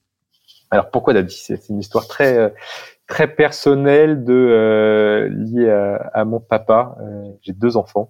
[0.71, 2.49] Alors pourquoi Daddy C'est une histoire très euh,
[3.07, 6.97] très personnelle de euh, liée à, à, mon papa.
[7.01, 8.09] Euh, j'ai deux enfants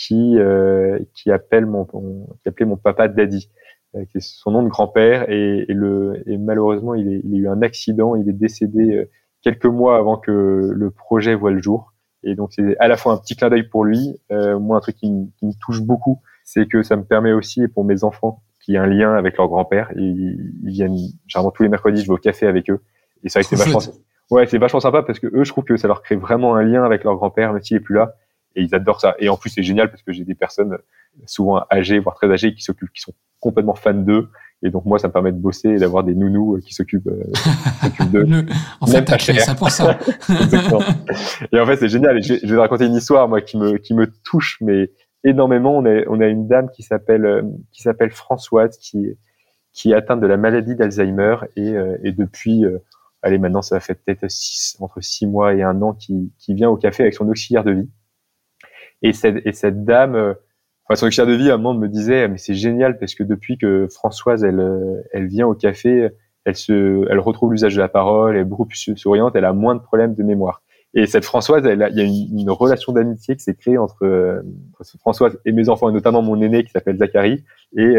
[0.00, 3.50] qui euh, qui appelle mon qui appelait mon papa Daddy,
[3.94, 7.34] euh, qui est son nom de grand-père et, et, le et malheureusement il, est, il
[7.34, 9.10] a eu un accident, il est décédé euh,
[9.42, 11.92] quelques mois avant que le projet voit le jour.
[12.22, 14.80] Et donc c'est à la fois un petit clin d'œil pour lui, euh, moi un
[14.80, 18.42] truc qui, qui, me touche beaucoup, c'est que ça me permet aussi pour mes enfants
[18.64, 19.90] qui a un lien avec leur grand-père.
[19.96, 22.80] Ils, ils viennent généralement tous les mercredis, je vais au café avec eux.
[23.22, 23.94] Et c'est vrai que c'est vachement,
[24.30, 26.62] ouais, c'est vachement sympa parce que eux, je trouve que ça leur crée vraiment un
[26.62, 28.14] lien avec leur grand-père, même s'il est plus là
[28.56, 29.14] et ils adorent ça.
[29.18, 30.78] Et en plus, c'est génial parce que j'ai des personnes
[31.26, 34.28] souvent âgées, voire très âgées, qui s'occupent, qui sont complètement fans d'eux.
[34.62, 37.08] Et donc moi, ça me permet de bosser et d'avoir des nounous euh, qui s'occupent,
[37.08, 38.26] euh, d'eux.
[38.80, 39.98] en fait, t'as créé ça pour ça.
[41.52, 42.18] Et en fait, c'est génial.
[42.18, 44.90] Et je, vais te raconter une histoire, moi, qui me qui me touche, mais
[45.24, 45.78] énormément.
[45.78, 49.06] On a on a une dame qui s'appelle euh, qui s'appelle Françoise, qui
[49.72, 52.64] qui est atteinte de la maladie d'Alzheimer et, et depuis
[53.22, 56.68] allez maintenant ça fait peut-être six, entre six mois et un an qui, qui vient
[56.68, 57.88] au café avec son auxiliaire de vie
[59.02, 60.34] et cette, et cette dame, euh,
[60.84, 63.22] enfin, son auxiliaire de vie, à un moment, me disait, mais c'est génial parce que
[63.22, 66.08] depuis que Françoise, elle, euh, elle vient au café,
[66.44, 69.52] elle se, elle retrouve l'usage de la parole, elle est beaucoup plus souriante, elle a
[69.52, 70.62] moins de problèmes de mémoire.
[70.92, 74.42] Et cette Françoise, elle il y a une, relation d'amitié qui s'est créée entre, euh,
[74.78, 77.44] entre, Françoise et mes enfants, et notamment mon aîné qui s'appelle Zachary.
[77.76, 77.94] Et,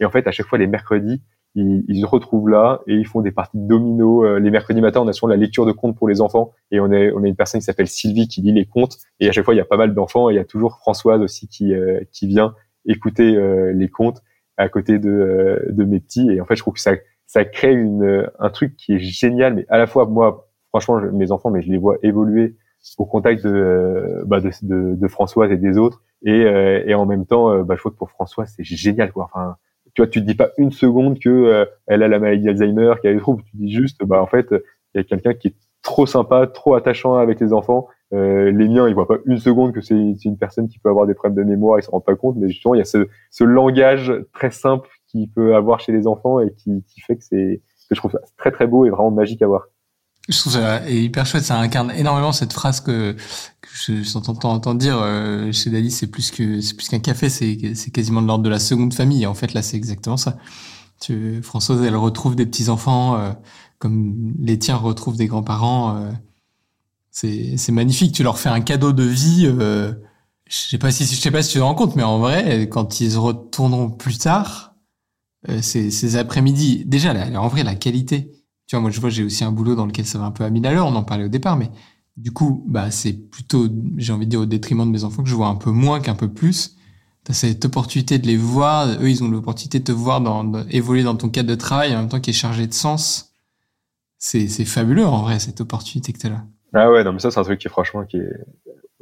[0.00, 1.22] et en fait, à chaque fois les mercredis,
[1.54, 4.24] ils, ils, se retrouvent là et ils font des parties de domino.
[4.24, 6.80] Euh, les mercredis matins, on a souvent la lecture de contes pour les enfants et
[6.80, 8.96] on, est, on a une personne qui s'appelle Sylvie qui lit les contes.
[9.20, 10.78] Et à chaque fois, il y a pas mal d'enfants et il y a toujours
[10.78, 12.54] Françoise aussi qui, euh, qui vient
[12.86, 14.22] écouter euh, les contes
[14.56, 16.30] à côté de, de mes petits.
[16.30, 16.92] Et en fait, je trouve que ça,
[17.26, 21.32] ça crée une, un truc qui est génial, mais à la fois, moi, franchement, mes
[21.32, 22.56] enfants, mais je les vois évoluer
[22.98, 26.02] au contact de, bah de, de, de, Françoise et des autres.
[26.24, 26.40] Et,
[26.86, 29.12] et en même temps, bah, je trouve que pour Françoise, c'est génial.
[29.12, 29.30] Quoi.
[29.32, 29.56] Enfin,
[29.94, 32.94] tu vois, tu te dis pas une seconde que euh, elle a la maladie d'Alzheimer,
[33.02, 33.42] qu'elle est troubles.
[33.44, 36.74] Tu dis juste, bah en fait, il y a quelqu'un qui est trop sympa, trop
[36.74, 37.88] attachant avec les enfants.
[38.12, 41.06] Euh, les miens, ils voient pas une seconde que c'est une personne qui peut avoir
[41.06, 42.36] des problèmes de mémoire, ils se rendent pas compte.
[42.36, 46.06] Mais justement, il y a ce, ce langage très simple qu'il peut avoir chez les
[46.06, 48.90] enfants et qui, qui fait que c'est que je trouve ça très très beau et
[48.90, 49.66] vraiment magique à voir.
[50.28, 51.44] Je trouve ça hyper chouette.
[51.44, 55.90] Ça incarne énormément cette phrase que, que je j'entends entendre dire euh, chez Dali.
[55.90, 57.28] C'est plus que c'est plus qu'un café.
[57.28, 59.26] C'est quasiment de l'ordre de la seconde famille.
[59.26, 60.38] En fait, là, c'est exactement ça.
[61.00, 63.32] Tu, Françoise, elle retrouve des petits enfants euh,
[63.82, 65.96] comme les tiens retrouvent des grands-parents.
[65.96, 66.12] Euh,
[67.10, 68.14] c'est magnifique.
[68.14, 69.44] Tu leur fais un cadeau de vie.
[69.44, 69.92] Euh,
[70.46, 73.00] je sais si je sais pas si tu te rends compte, mais en vrai, quand
[73.00, 74.76] ils retourneront plus tard,
[75.48, 78.30] euh, ces, ces après-midi, déjà, la, en vrai, la qualité
[78.66, 80.44] tu vois, moi, je vois, j'ai aussi un boulot dans lequel ça va un peu
[80.44, 80.86] à mille à l'heure.
[80.86, 81.70] On en parlait au départ, mais
[82.16, 85.28] du coup, bah, c'est plutôt, j'ai envie de dire, au détriment de mes enfants que
[85.28, 86.76] je vois un peu moins qu'un peu plus.
[87.24, 88.88] T'as cette opportunité de les voir.
[89.00, 92.00] Eux, ils ont l'opportunité de te voir dans, évoluer dans ton cadre de travail en
[92.00, 93.32] même temps qui est chargé de sens.
[94.18, 96.44] C'est, c'est fabuleux, en vrai, cette opportunité que t'as là.
[96.74, 98.30] Ah ouais, non, mais ça, c'est un truc qui, franchement, qui est,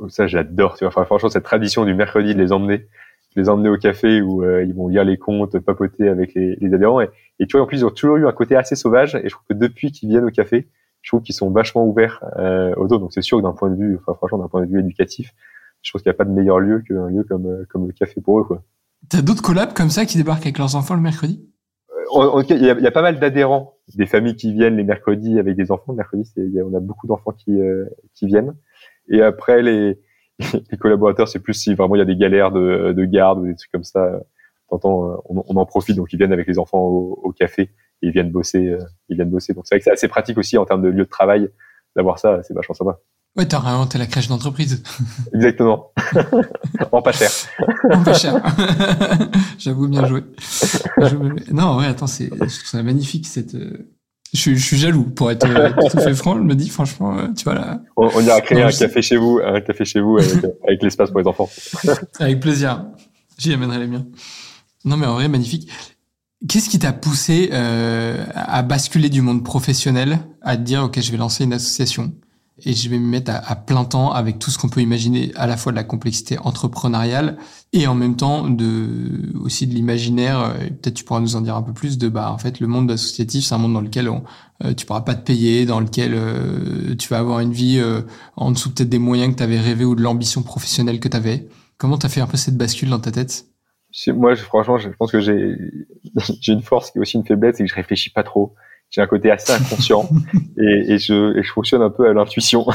[0.09, 1.05] ça, j'adore, tu vois.
[1.05, 2.89] Franchement, cette tradition du mercredi de les emmener,
[3.37, 6.75] les emmener au café où euh, ils vont lire les comptes, papoter avec les, les
[6.75, 7.01] adhérents.
[7.01, 9.15] Et, et, tu vois, en plus, ils ont toujours eu un côté assez sauvage.
[9.15, 10.69] Et je trouve que depuis qu'ils viennent au café,
[11.03, 12.99] je trouve qu'ils sont vachement ouverts euh, aux autres.
[12.99, 15.33] Donc c'est sûr que d'un point de vue, enfin, franchement, d'un point de vue éducatif,
[15.83, 17.93] je trouve qu'il n'y a pas de meilleur lieu qu'un lieu comme, euh, comme le
[17.93, 18.45] café pour eux.
[18.45, 18.63] quoi.
[19.09, 21.47] T'as d'autres collabs comme ça qui débarquent avec leurs enfants le mercredi?
[22.17, 25.39] Euh, il y, a, y, a pas mal d'adhérents, des familles qui viennent les mercredis
[25.39, 25.93] avec des enfants.
[25.93, 28.55] Le mercredi, c'est, on a beaucoup d'enfants qui, euh, qui viennent.
[29.09, 29.99] Et après, les,
[30.71, 33.47] les collaborateurs, c'est plus si vraiment il y a des galères de, de garde ou
[33.47, 34.21] des trucs comme ça.
[34.69, 38.07] T'entends, on, on, en profite, donc ils viennent avec les enfants au, au café et
[38.07, 38.69] ils viennent bosser.
[38.69, 39.53] Euh, ils viennent bosser.
[39.53, 41.51] Donc c'est vrai que c'est assez pratique aussi en termes de lieu de travail
[41.97, 42.43] d'avoir ça.
[42.43, 43.01] C'est vachement sympa.
[43.37, 44.83] Ouais, t'as réinventé la crèche d'entreprise.
[45.35, 45.93] Exactement.
[46.93, 47.31] en pas cher.
[47.91, 48.35] en pas cher.
[49.59, 50.23] J'avoue, bien joué.
[51.53, 53.57] Non, ouais, attends, c'est, je trouve ça magnifique cette.
[54.33, 55.47] Je, je suis jaloux pour être
[55.91, 56.37] tout à fait franc.
[56.37, 57.81] Je me dis franchement, tu vois là.
[57.97, 60.83] On, on ira créer non, un café chez vous, un café chez vous avec, avec
[60.83, 61.51] l'espace pour les enfants.
[62.21, 62.85] avec plaisir.
[63.39, 64.07] J'y amènerai les miens.
[64.85, 65.69] Non, mais en vrai, magnifique.
[66.49, 71.11] Qu'est-ce qui t'a poussé euh, à basculer du monde professionnel à te dire ok, je
[71.11, 72.13] vais lancer une association?
[72.65, 75.47] Et je vais me mettre à, plein temps avec tout ce qu'on peut imaginer à
[75.47, 77.37] la fois de la complexité entrepreneuriale
[77.73, 80.55] et en même temps de aussi de l'imaginaire.
[80.83, 82.91] Peut-être tu pourras nous en dire un peu plus de bah en fait le monde
[82.91, 84.23] associatif c'est un monde dans lequel on,
[84.65, 88.03] euh, tu pourras pas te payer dans lequel euh, tu vas avoir une vie euh,
[88.37, 91.17] en dessous peut-être des moyens que tu avais rêvé ou de l'ambition professionnelle que tu
[91.17, 91.49] avais.
[91.79, 93.47] Comment tu as fait un peu cette bascule dans ta tête?
[94.09, 95.57] Moi je, franchement je pense que j'ai
[96.41, 98.55] j'ai une force qui est aussi une faiblesse c'est que je réfléchis pas trop
[98.91, 100.09] j'ai un côté assez inconscient
[100.59, 102.67] et, et, je, et je fonctionne un peu à l'intuition.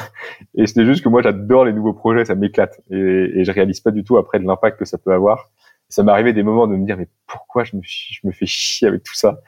[0.55, 2.81] Et c'est juste que moi, j'adore les nouveaux projets, ça m'éclate.
[2.89, 5.51] Et, et je réalise pas du tout après de l'impact que ça peut avoir.
[5.89, 8.45] Ça m'est arrivé des moments de me dire, mais pourquoi je me, je me fais
[8.45, 9.41] chier avec tout ça?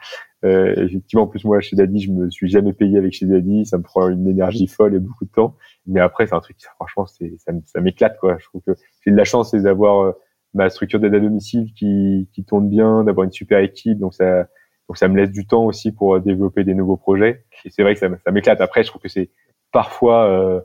[0.45, 3.65] Euh, Effectivement, en plus, moi, chez Daddy, je me suis jamais payé avec chez Daddy.
[3.65, 5.55] Ça me prend une énergie folle et beaucoup de temps.
[5.87, 8.37] Mais après, c'est un truc, franchement, c'est, ça, m'éclate, quoi.
[8.39, 8.71] Je trouve que
[9.03, 10.11] j'ai de la chance, d'avoir euh,
[10.53, 13.97] ma structure d'aide à domicile qui, qui tourne bien, d'avoir une super équipe.
[13.97, 14.47] Donc, ça,
[14.87, 17.45] donc ça me laisse du temps aussi pour euh, développer des nouveaux projets.
[17.65, 18.61] Et c'est vrai que ça, ça m'éclate.
[18.61, 19.29] Après, je trouve que c'est
[19.71, 20.61] parfois, euh,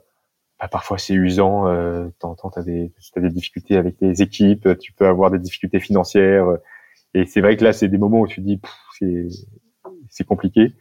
[0.59, 1.67] bah, parfois c'est usant.
[1.67, 4.77] Euh, T'entends, t'as des, as des difficultés avec les équipes.
[4.79, 6.47] Tu peux avoir des difficultés financières.
[7.13, 8.59] Et c'est vrai que là, c'est des moments où tu dis,
[8.97, 9.27] c'est,
[10.09, 10.73] c'est compliqué.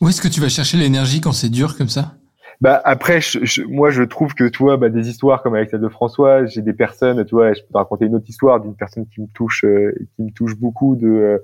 [0.00, 2.14] Où est-ce que tu vas chercher l'énergie quand c'est dur comme ça?
[2.60, 5.80] Bah après, je, je, moi je trouve que toi, bah, des histoires comme avec celle
[5.80, 8.76] de François, j'ai des personnes, tu vois, je peux te raconter une autre histoire d'une
[8.76, 11.38] personne qui me touche, euh, qui me touche beaucoup de euh,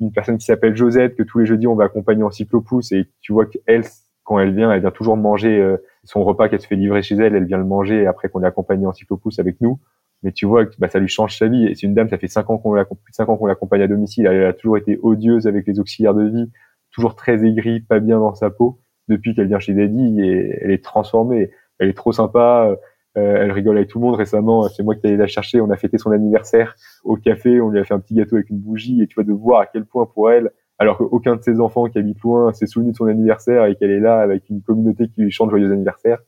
[0.00, 3.10] une personne qui s'appelle Josette que tous les jeudis on va accompagner en cyclopousse et
[3.20, 3.84] tu vois qu'elle
[4.24, 7.16] quand elle vient elle vient toujours manger euh, son repas qu'elle se fait livrer chez
[7.16, 9.80] elle elle vient le manger après qu'on l'a accompagné en cyclopousse avec nous.
[10.24, 11.66] Mais tu vois que bah, ça lui change sa vie.
[11.66, 13.86] Et c'est une dame ça fait cinq ans qu'on plus cinq ans qu'on l'accompagne à
[13.86, 14.26] domicile.
[14.26, 16.50] Elle a toujours été odieuse avec les auxiliaires de vie
[16.98, 20.70] toujours très aigrie pas bien dans sa peau depuis qu'elle vient chez Daddy et elle
[20.70, 21.50] est transformée.
[21.78, 22.76] Elle est trop sympa euh,
[23.18, 24.16] elle rigole avec tout le monde.
[24.16, 25.60] Récemment, c'est moi qui allé la chercher.
[25.60, 27.60] On a fêté son anniversaire au café.
[27.60, 29.02] On lui a fait un petit gâteau avec une bougie.
[29.02, 31.86] Et tu vois de voir à quel point pour elle, alors qu'aucun de ses enfants
[31.86, 35.08] qui habitent loin s'est souvenu de son anniversaire et qu'elle est là avec une communauté
[35.08, 36.18] qui lui chante joyeux anniversaire.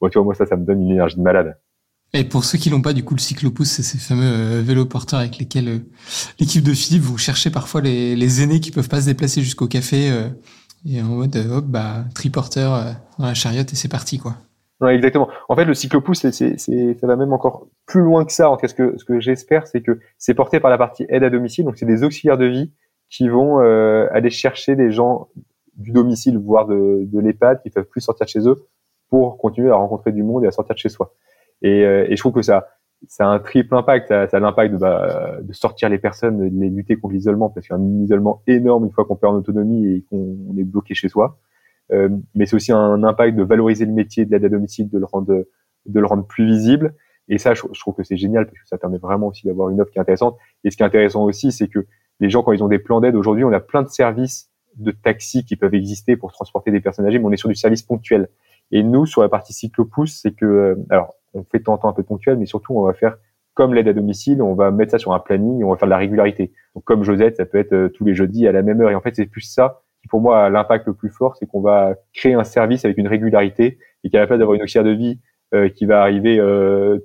[0.00, 1.56] Bon, tu vois, moi ça, ça me donne une énergie de malade.
[2.14, 4.86] Et pour ceux qui n'ont pas du coup le cyclopousse, c'est ces fameux euh, vélos
[4.86, 5.78] porteurs avec lesquels euh,
[6.40, 10.10] l'équipe de Philippe vous cherchez parfois les, aînés qui peuvent pas se déplacer jusqu'au café
[10.10, 10.28] euh,
[10.86, 14.36] et en mode hop bah triporteur euh, dans la chariote et c'est parti quoi.
[14.80, 15.28] Ouais, exactement.
[15.48, 18.48] En fait, le cyclopousse, c'est, c'est, c'est, ça va même encore plus loin que ça.
[18.48, 21.04] En tout cas, ce que, ce que j'espère, c'est que c'est porté par la partie
[21.08, 21.64] aide à domicile.
[21.64, 22.72] Donc, c'est des auxiliaires de vie
[23.10, 25.28] qui vont euh, aller chercher des gens
[25.76, 28.66] du domicile, voire de, de l'EHPAD, qui peuvent plus sortir de chez eux
[29.08, 31.12] pour continuer à rencontrer du monde et à sortir de chez soi.
[31.62, 32.68] Et, euh, et je trouve que ça,
[33.08, 34.08] ça a un triple impact.
[34.08, 37.48] Ça, ça a l'impact de, bah, de sortir les personnes, de les lutter contre l'isolement,
[37.48, 40.56] parce qu'il y a un isolement énorme une fois qu'on perd en autonomie et qu'on
[40.56, 41.36] est bloqué chez soi.
[41.92, 44.98] Euh, mais c'est aussi un impact de valoriser le métier de l'aide à domicile, de
[44.98, 45.46] le rendre,
[45.86, 46.94] de le rendre plus visible.
[47.28, 49.80] Et ça, je, trouve que c'est génial parce que ça permet vraiment aussi d'avoir une
[49.80, 50.36] offre qui est intéressante.
[50.64, 51.86] Et ce qui est intéressant aussi, c'est que
[52.20, 54.90] les gens, quand ils ont des plans d'aide, aujourd'hui, on a plein de services de
[54.90, 57.82] taxis qui peuvent exister pour transporter des personnes âgées, mais on est sur du service
[57.82, 58.28] ponctuel.
[58.70, 61.92] Et nous, sur la partie cyclopousse, c'est que, euh, alors, on fait de temps un
[61.92, 63.18] peu ponctuel, mais surtout, on va faire
[63.54, 65.90] comme l'aide à domicile, on va mettre ça sur un planning, on va faire de
[65.90, 66.52] la régularité.
[66.76, 68.90] Donc, comme Josette, ça peut être euh, tous les jeudis à la même heure.
[68.90, 71.94] Et en fait, c'est plus ça pour moi, l'impact le plus fort, c'est qu'on va
[72.12, 75.18] créer un service avec une régularité et qu'à la place d'avoir une auxiliaire de vie
[75.54, 76.38] euh, qui va arriver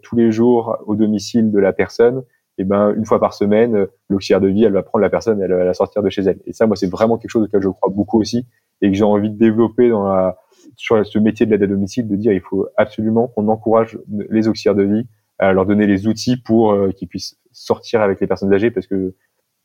[0.04, 2.24] tous les jours au domicile de la personne,
[2.60, 5.42] et eh ben une fois par semaine, l'auxiliaire de vie, elle va prendre la personne,
[5.42, 6.40] elle va la sortir de chez elle.
[6.46, 8.46] Et ça, moi, c'est vraiment quelque chose auquel je crois beaucoup aussi
[8.84, 10.38] et que j'ai envie de développer dans la,
[10.76, 13.98] sur ce métier de l'aide à domicile, de dire il faut absolument qu'on encourage
[14.30, 15.08] les auxiliaires de vie
[15.40, 18.86] à leur donner les outils pour euh, qu'ils puissent sortir avec les personnes âgées, parce
[18.86, 19.16] que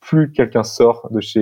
[0.00, 1.40] plus quelqu'un sort de chez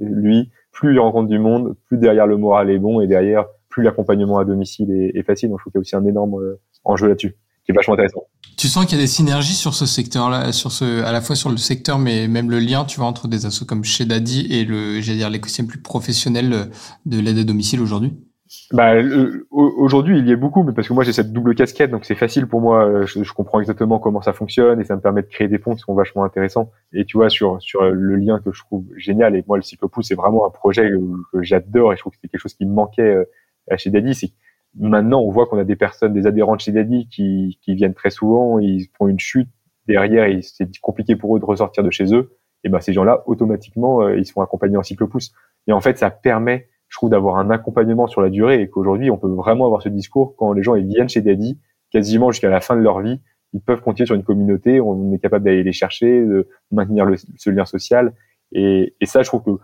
[0.00, 3.82] lui, plus il rencontre du monde, plus derrière le moral est bon et derrière plus
[3.82, 5.48] l'accompagnement à domicile est, facile.
[5.48, 7.94] Donc je trouve qu'il y a aussi un énorme euh, enjeu là-dessus, qui est vachement
[7.94, 8.22] intéressant.
[8.56, 11.34] Tu sens qu'il y a des synergies sur ce secteur-là, sur ce, à la fois
[11.34, 14.46] sur le secteur, mais même le lien, tu vois, entre des assos comme chez Daddy
[14.50, 16.70] et le, j'allais dire, l'écosystème plus professionnel
[17.04, 18.12] de l'aide à domicile aujourd'hui?
[18.72, 18.94] Bah,
[19.50, 22.14] aujourd'hui, il y est beaucoup, mais parce que moi j'ai cette double casquette, donc c'est
[22.14, 22.86] facile pour moi.
[22.86, 25.74] Euh, je, comprends exactement comment ça fonctionne et ça me permet de créer des ponts
[25.74, 26.70] qui sont vachement intéressants.
[26.92, 29.36] Et tu vois sur sur le lien que je trouve génial.
[29.36, 30.90] Et moi, le cyclopousse, c'est vraiment un projet
[31.32, 33.24] que, j'adore et je trouve que c'est quelque chose qui me manquait euh,
[33.76, 34.14] chez Daddy.
[34.14, 34.32] C'est
[34.78, 37.94] maintenant on voit qu'on a des personnes, des adhérents de chez Daddy qui qui viennent
[37.94, 39.48] très souvent, ils font une chute
[39.86, 42.36] derrière, et c'est compliqué pour eux de ressortir de chez eux.
[42.64, 45.32] Et ben ces gens-là, automatiquement, euh, ils sont accompagnés en cyclopousse.
[45.66, 49.10] Et en fait, ça permet je trouve d'avoir un accompagnement sur la durée et qu'aujourd'hui
[49.10, 51.58] on peut vraiment avoir ce discours quand les gens ils viennent chez Daddy
[51.90, 53.20] quasiment jusqu'à la fin de leur vie.
[53.52, 57.50] Ils peuvent continuer sur une communauté on est capable d'aller les chercher de maintenir ce
[57.50, 58.14] lien social.
[58.52, 59.62] Et, et, ça je trouve que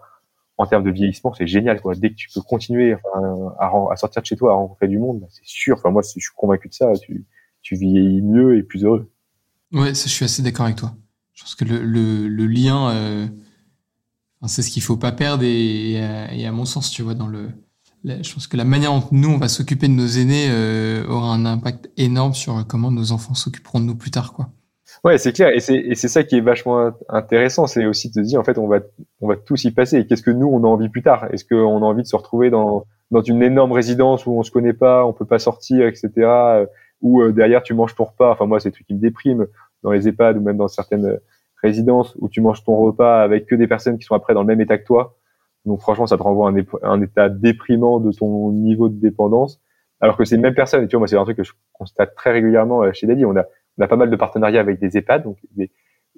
[0.56, 1.94] en termes de vieillissement c'est génial quoi.
[1.94, 2.96] Dès que tu peux continuer
[3.60, 5.76] à, sortir de chez toi à rencontrer du monde c'est sûr.
[5.78, 6.92] Enfin moi je suis convaincu de ça.
[7.02, 7.24] Tu,
[7.76, 9.10] vieillis mieux et plus heureux.
[9.72, 10.92] Ouais je suis assez d'accord avec toi.
[11.34, 13.26] Je pense que le lien euh
[14.46, 17.50] c'est ce qu'il faut pas perdre et, et, à mon sens, tu vois, dans le,
[18.04, 21.34] je pense que la manière dont nous on va s'occuper de nos aînés euh, aura
[21.34, 24.48] un impact énorme sur comment nos enfants s'occuperont de nous plus tard, quoi.
[25.04, 28.14] Ouais, c'est clair, et c'est et c'est ça qui est vachement intéressant, c'est aussi de
[28.14, 28.80] se dire en fait on va
[29.20, 30.04] on va tous y passer.
[30.06, 31.26] Qu'est-ce que nous on a envie plus tard?
[31.32, 34.50] Est-ce qu'on a envie de se retrouver dans dans une énorme résidence où on se
[34.50, 36.10] connaît pas, on peut pas sortir, etc.
[36.16, 36.66] Euh,
[37.00, 38.32] ou euh, derrière tu manges ton repas.
[38.32, 39.46] Enfin moi c'est truc qui me déprime
[39.82, 41.18] dans les EHPAD ou même dans certaines
[41.62, 44.46] résidence où tu manges ton repas avec que des personnes qui sont après dans le
[44.46, 45.16] même état que toi.
[45.66, 49.60] Donc franchement, ça te renvoie un, un état déprimant de ton niveau de dépendance.
[50.00, 52.14] Alors que ces mêmes personnes, et tu vois, moi c'est un truc que je constate
[52.14, 53.44] très régulièrement euh, chez Daddy, on a,
[53.78, 55.36] on a pas mal de partenariats avec des EHPAD, donc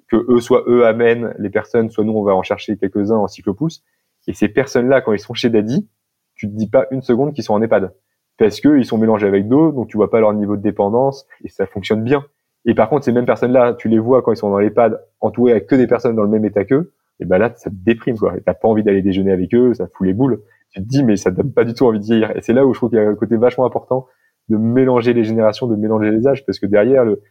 [0.09, 3.27] que eux, soit eux amènent les personnes, soit nous on va en chercher quelques-uns en
[3.27, 3.83] cyclopousse.
[4.27, 5.89] Et ces personnes-là, quand ils sont chez Daddy,
[6.35, 7.93] tu te dis pas une seconde qu'ils sont en EHPAD.
[8.37, 11.27] Parce que ils sont mélangés avec d'autres, donc tu vois pas leur niveau de dépendance,
[11.43, 12.25] et ça fonctionne bien.
[12.65, 15.51] Et par contre, ces mêmes personnes-là, tu les vois quand ils sont dans l'EHPAD, entourés
[15.51, 18.17] avec que des personnes dans le même état qu'eux, et ben là, ça te déprime,
[18.17, 18.33] quoi.
[18.45, 20.41] T'as pas envie d'aller déjeuner avec eux, ça fout les boules.
[20.71, 22.35] Tu te dis, mais ça te donne pas du tout envie de vieillir.
[22.35, 24.07] Et c'est là où je trouve qu'il y a un côté vachement important
[24.49, 27.21] de mélanger les générations, de mélanger les âges, parce que derrière, le,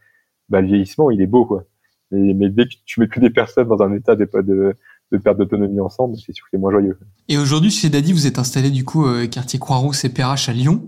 [0.49, 1.65] bah, le vieillissement, il est beau, quoi.
[2.11, 4.75] Mais, dès que tu mets plus des personnes dans un état de, de,
[5.11, 6.97] de perte d'autonomie ensemble, c'est sûr que c'est moins joyeux.
[7.27, 10.53] Et aujourd'hui, chez Daddy, vous êtes installé, du coup, euh, quartier Croix-Rousse et Perrache à
[10.53, 10.83] Lyon.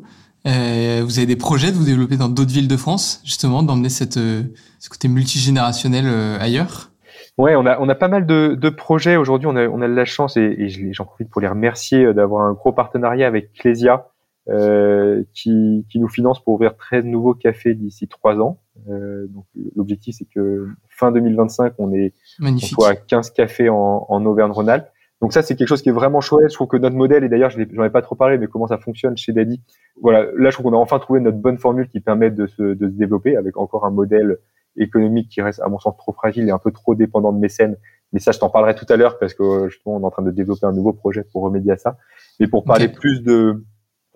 [0.46, 3.90] Euh, vous avez des projets de vous développer dans d'autres villes de France, justement, d'emmener
[3.90, 4.44] cette, euh,
[4.80, 6.92] ce côté multigénérationnel euh, ailleurs?
[7.38, 9.48] Ouais, on a, on a pas mal de, de projets aujourd'hui.
[9.48, 12.46] On a, on a de la chance et, et j'en profite pour les remercier d'avoir
[12.46, 14.08] un gros partenariat avec Clésia
[14.48, 18.60] euh, qui, qui nous finance pour ouvrir 13 nouveaux cafés d'ici trois ans.
[18.90, 24.06] Euh, donc l'objectif c'est que fin 2025 on est on soit à 15 cafés en,
[24.08, 24.88] en Auvergne-Rhône-Alpes.
[25.22, 26.50] Donc ça, c'est quelque chose qui est vraiment chouette.
[26.50, 28.68] Je trouve que notre modèle, et d'ailleurs, je n'en ai pas trop parlé, mais comment
[28.68, 29.62] ça fonctionne chez Daddy.
[30.02, 32.62] Voilà, là, je trouve qu'on a enfin trouvé notre bonne formule qui permet de se,
[32.62, 34.38] de se développer avec encore un modèle
[34.78, 37.78] économique qui reste, à mon sens, trop fragile et un peu trop dépendant de mécènes.
[38.12, 40.24] Mais ça, je t'en parlerai tout à l'heure parce que justement, on est en train
[40.24, 41.98] de développer un nouveau projet pour remédier à ça.
[42.40, 43.64] Mais pour parler plus de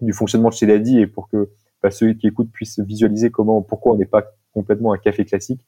[0.01, 1.49] du fonctionnement de chez Daddy et pour que
[1.83, 5.65] bah, ceux qui écoutent puissent visualiser comment, pourquoi on n'est pas complètement un café classique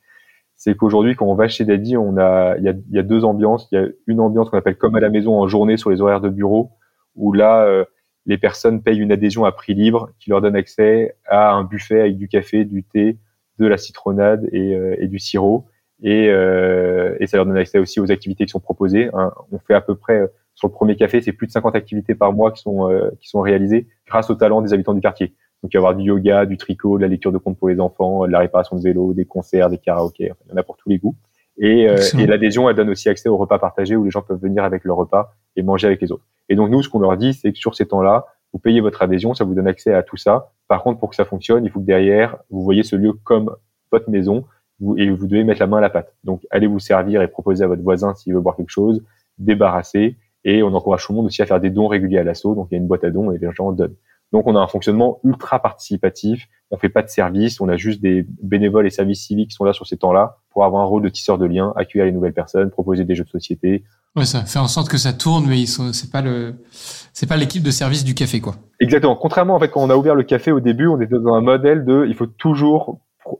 [0.63, 3.25] c'est qu'aujourd'hui, quand on va chez Daddy, on a, il y a, y a, deux
[3.25, 3.67] ambiances.
[3.71, 6.01] Il y a une ambiance qu'on appelle comme à la maison en journée sur les
[6.01, 6.69] horaires de bureau,
[7.15, 7.83] où là, euh,
[8.27, 12.01] les personnes payent une adhésion à prix libre qui leur donne accès à un buffet
[12.01, 13.17] avec du café, du thé,
[13.57, 15.65] de la citronnade et, euh, et du sirop.
[16.03, 19.09] Et, euh, et, ça leur donne accès aussi aux activités qui sont proposées.
[19.13, 19.31] Hein.
[19.51, 22.33] On fait à peu près, sur le premier café, c'est plus de 50 activités par
[22.33, 22.87] mois qui sont,
[23.19, 25.33] qui sont réalisées grâce au talent des habitants du quartier.
[25.61, 27.79] Donc il y avoir du yoga, du tricot, de la lecture de contes pour les
[27.79, 30.77] enfants, de la réparation de vélo, des concerts, des karaokés, il y en a pour
[30.77, 31.15] tous les goûts.
[31.57, 34.41] Et, euh, et l'adhésion, elle donne aussi accès au repas partagé où les gens peuvent
[34.41, 36.25] venir avec leur repas et manger avec les autres.
[36.49, 39.01] Et donc nous, ce qu'on leur dit, c'est que sur ces temps-là, vous payez votre
[39.01, 40.51] adhésion, ça vous donne accès à tout ça.
[40.67, 43.55] Par contre, pour que ça fonctionne, il faut que derrière, vous voyez ce lieu comme
[43.91, 44.45] votre maison
[44.79, 46.13] vous, et vous devez mettre la main à la pâte.
[46.23, 49.03] Donc allez vous servir et proposer à votre voisin s'il veut boire quelque chose,
[49.37, 52.55] débarrasser Et on encourage tout le monde aussi à faire des dons réguliers à l'assaut.
[52.55, 53.95] Donc il y a une boîte à dons et les gens donnent.
[54.31, 56.47] Donc on a un fonctionnement ultra participatif.
[56.71, 59.65] On fait pas de service, on a juste des bénévoles et services civiques qui sont
[59.65, 62.33] là sur ces temps-là pour avoir un rôle de tisseur de liens, accueillir les nouvelles
[62.33, 63.83] personnes, proposer des jeux de société.
[64.15, 67.27] Ouais, ça fait en sorte que ça tourne, mais ils sont, c'est pas le, c'est
[67.27, 68.55] pas l'équipe de service du café, quoi.
[68.79, 69.15] Exactement.
[69.15, 71.41] Contrairement en fait quand on a ouvert le café au début, on était dans un
[71.41, 72.99] modèle de, il faut toujours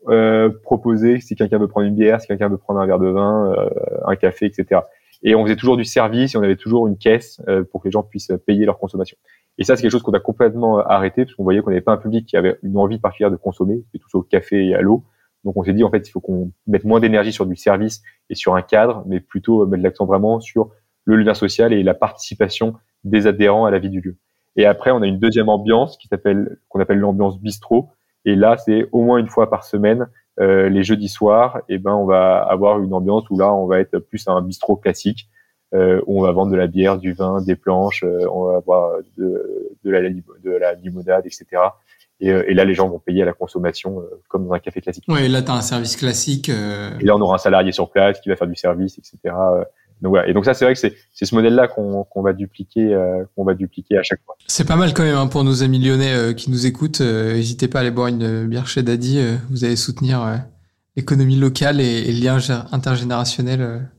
[0.09, 3.07] euh, proposer si quelqu'un veut prendre une bière, si quelqu'un veut prendre un verre de
[3.07, 3.69] vin, euh,
[4.05, 4.81] un café, etc.
[5.23, 7.87] Et on faisait toujours du service et on avait toujours une caisse euh, pour que
[7.87, 9.17] les gens puissent payer leur consommation.
[9.57, 11.91] Et ça, c'est quelque chose qu'on a complètement arrêté parce qu'on voyait qu'on n'avait pas
[11.91, 14.81] un public qui avait une envie particulière de consommer, c'était tout au café et à
[14.81, 15.03] l'eau.
[15.43, 18.01] Donc on s'est dit en fait, il faut qu'on mette moins d'énergie sur du service
[18.29, 20.71] et sur un cadre, mais plutôt mettre l'accent vraiment sur
[21.05, 24.17] le lien social et la participation des adhérents à la vie du lieu.
[24.55, 27.89] Et après, on a une deuxième ambiance qui s'appelle qu'on appelle l'ambiance bistrot.
[28.25, 30.07] Et là, c'est au moins une fois par semaine
[30.41, 33.79] euh, les jeudis soirs, eh ben on va avoir une ambiance où là on va
[33.79, 35.29] être plus un bistrot classique
[35.73, 38.57] euh, où on va vendre de la bière, du vin, des planches, euh, on va
[38.57, 41.45] avoir de, de, la, de la limonade, etc.
[42.19, 45.05] Et, et, là les gens vont payer à la consommation comme dans un café classique.
[45.07, 46.49] Ouais, là tu as un service classique.
[46.49, 49.35] Et là on aura un salarié sur place qui va faire du service, etc.
[50.01, 50.27] Donc voilà.
[50.27, 53.43] Et donc ça, c'est vrai que c'est ce modèle-là qu'on qu'on va dupliquer, euh, qu'on
[53.43, 54.35] va dupliquer à chaque fois.
[54.47, 57.01] C'est pas mal quand même hein, pour nos amis lyonnais euh, qui nous écoutent.
[57.01, 59.19] Euh, n'hésitez pas à aller boire une bière chez Daddy.
[59.49, 60.41] vous allez soutenir
[60.95, 62.39] l'économie locale et, et, le lien
[62.71, 63.89] intergénérationnel.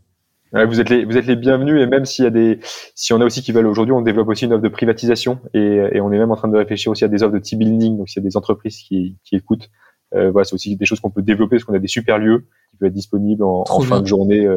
[0.52, 2.58] vous êtes les vous êtes les bienvenus et même s'il y a des
[2.96, 5.82] si on a aussi qui veulent aujourd'hui, on développe aussi une offre de privatisation et,
[5.92, 7.96] et, on est même en train de réfléchir aussi à des offres de team building.
[7.98, 9.70] Donc s'il y a des entreprises qui qui écoutent,
[10.10, 12.76] voilà, c'est aussi des choses qu'on peut développer parce qu'on a des super lieux qui
[12.78, 14.48] peuvent être disponibles en, en fin de journée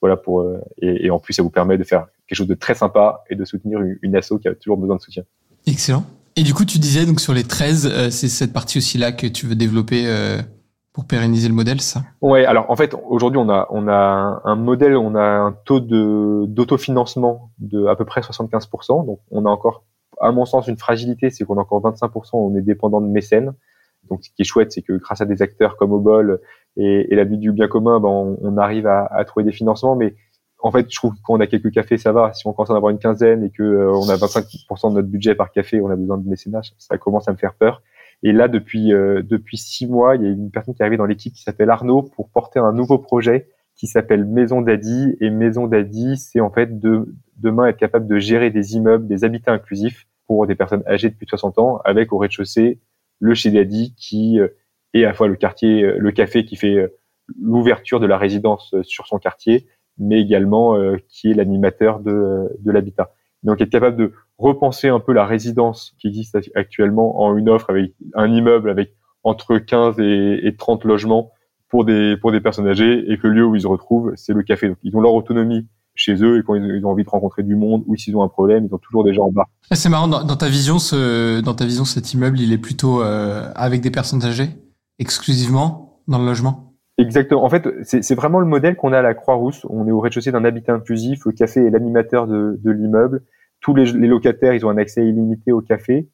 [0.00, 2.54] voilà pour euh, et, et, en plus ça vous permet de faire quelque chose de
[2.54, 5.24] très sympa et de soutenir une, une asso qui a toujours besoin de soutien.
[5.66, 6.04] Excellent.
[6.36, 9.12] Et du coup, tu disais donc sur les 13, euh, c'est cette partie aussi là
[9.12, 10.40] que tu veux développer euh,
[10.92, 12.02] pour pérenniser le modèle, ça?
[12.20, 12.44] Ouais.
[12.44, 16.44] Alors en fait, aujourd'hui, on a on a un modèle, on a un taux de
[16.46, 19.06] d'autofinancement de à peu près 75%.
[19.06, 19.84] Donc on a encore,
[20.20, 23.52] à mon sens, une fragilité, c'est qu'on a encore 25%, on est dépendant de mécènes.
[24.10, 26.40] Donc, ce qui est chouette, c'est que grâce à des acteurs comme Obol
[26.76, 29.96] et, la vie du bien commun, ben, on, arrive à, trouver des financements.
[29.96, 30.14] Mais
[30.58, 32.32] en fait, je trouve qu'on a quelques cafés, ça va.
[32.32, 34.94] Si on commence à en avoir une quinzaine et que euh, on a 25% de
[34.96, 37.82] notre budget par café, on a besoin de mécénat, ça commence à me faire peur.
[38.22, 40.98] Et là, depuis euh, depuis six mois, il y a une personne qui est arrivée
[40.98, 45.16] dans l'équipe qui s'appelle Arnaud pour porter un nouveau projet qui s'appelle Maison d'Adi.
[45.20, 49.24] Et Maison d'Adi, c'est en fait de demain être capable de gérer des immeubles, des
[49.24, 52.78] habitats inclusifs pour des personnes âgées depuis 60 ans, avec au rez-de-chaussée
[53.20, 54.48] le chez Daddy qui euh,
[54.94, 56.88] est à la fois le quartier, euh, le café qui fait euh,
[57.40, 60.76] l'ouverture de la résidence sur son quartier, mais également
[61.08, 63.12] qui est l'animateur de, de l'habitat.
[63.44, 67.70] Donc être capable de repenser un peu la résidence qui existe actuellement en une offre
[67.70, 71.30] avec un immeuble avec entre 15 et, et 30 logements
[71.68, 74.32] pour des pour des personnes âgées et que le lieu où ils se retrouvent c'est
[74.32, 74.68] le café.
[74.68, 75.68] Donc ils ont leur autonomie
[76.00, 78.28] chez eux et quand ils ont envie de rencontrer du monde ou s'ils ont un
[78.28, 79.46] problème, ils ont toujours des gens en bas.
[79.70, 83.02] Ah, c'est marrant dans, ta vision, ce, dans ta vision, cet immeuble, il est plutôt
[83.02, 84.48] euh, avec des personnes âgées,
[84.98, 86.74] exclusivement dans le logement?
[86.96, 87.44] Exactement.
[87.44, 89.66] En fait, c'est vraiment le modèle qu'on a à la Croix-Rousse.
[89.68, 91.24] On est au rez-de-chaussée d'un habitat inclusif.
[91.24, 93.22] Le café est l'animateur de, de l'immeuble.
[93.60, 96.08] Tous les, les, locataires, ils ont un accès illimité au café.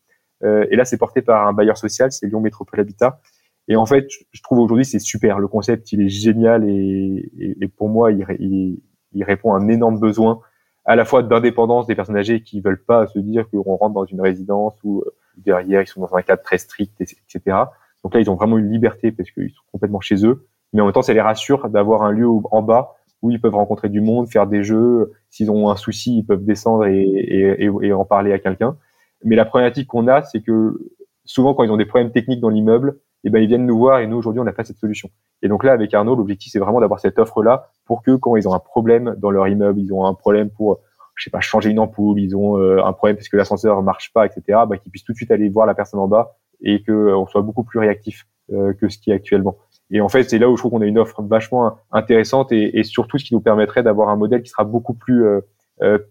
[0.44, 3.20] Euh, et là, c'est porté par un bailleur social, c'est Lyon Métropole Habitat.
[3.68, 5.38] Et en fait, je trouve aujourd'hui c'est super.
[5.38, 8.78] Le concept, il est génial et, et, et pour moi, il, il,
[9.16, 10.40] il répond à un énorme besoin
[10.86, 14.04] à la fois d'indépendance des personnes âgées qui veulent pas se dire qu'on rentre dans
[14.04, 17.56] une résidence où euh, derrière ils sont dans un cadre très strict, etc.
[18.04, 20.46] Donc là, ils ont vraiment une liberté parce qu'ils sont complètement chez eux.
[20.72, 23.54] Mais en même temps, ça les rassure d'avoir un lieu en bas où ils peuvent
[23.54, 25.12] rencontrer du monde, faire des jeux.
[25.30, 28.76] S'ils ont un souci, ils peuvent descendre et, et, et en parler à quelqu'un.
[29.24, 30.78] Mais la problématique qu'on a, c'est que
[31.24, 33.98] souvent, quand ils ont des problèmes techniques dans l'immeuble, eh ben, ils viennent nous voir
[33.98, 35.10] et nous, aujourd'hui, on n'a pas cette solution.
[35.42, 38.48] Et donc là, avec Arnaud, l'objectif, c'est vraiment d'avoir cette offre-là pour que quand ils
[38.48, 40.80] ont un problème dans leur immeuble, ils ont un problème pour,
[41.14, 44.12] je sais pas, changer une ampoule, ils ont euh, un problème parce que l'ascenseur marche
[44.12, 46.82] pas, etc., bah, qu'ils puissent tout de suite aller voir la personne en bas et
[46.82, 49.56] qu'on euh, soit beaucoup plus réactif euh, que ce qui est actuellement.
[49.90, 52.78] Et en fait, c'est là où je trouve qu'on a une offre vachement intéressante et,
[52.78, 55.24] et, surtout ce qui nous permettrait d'avoir un modèle qui sera beaucoup plus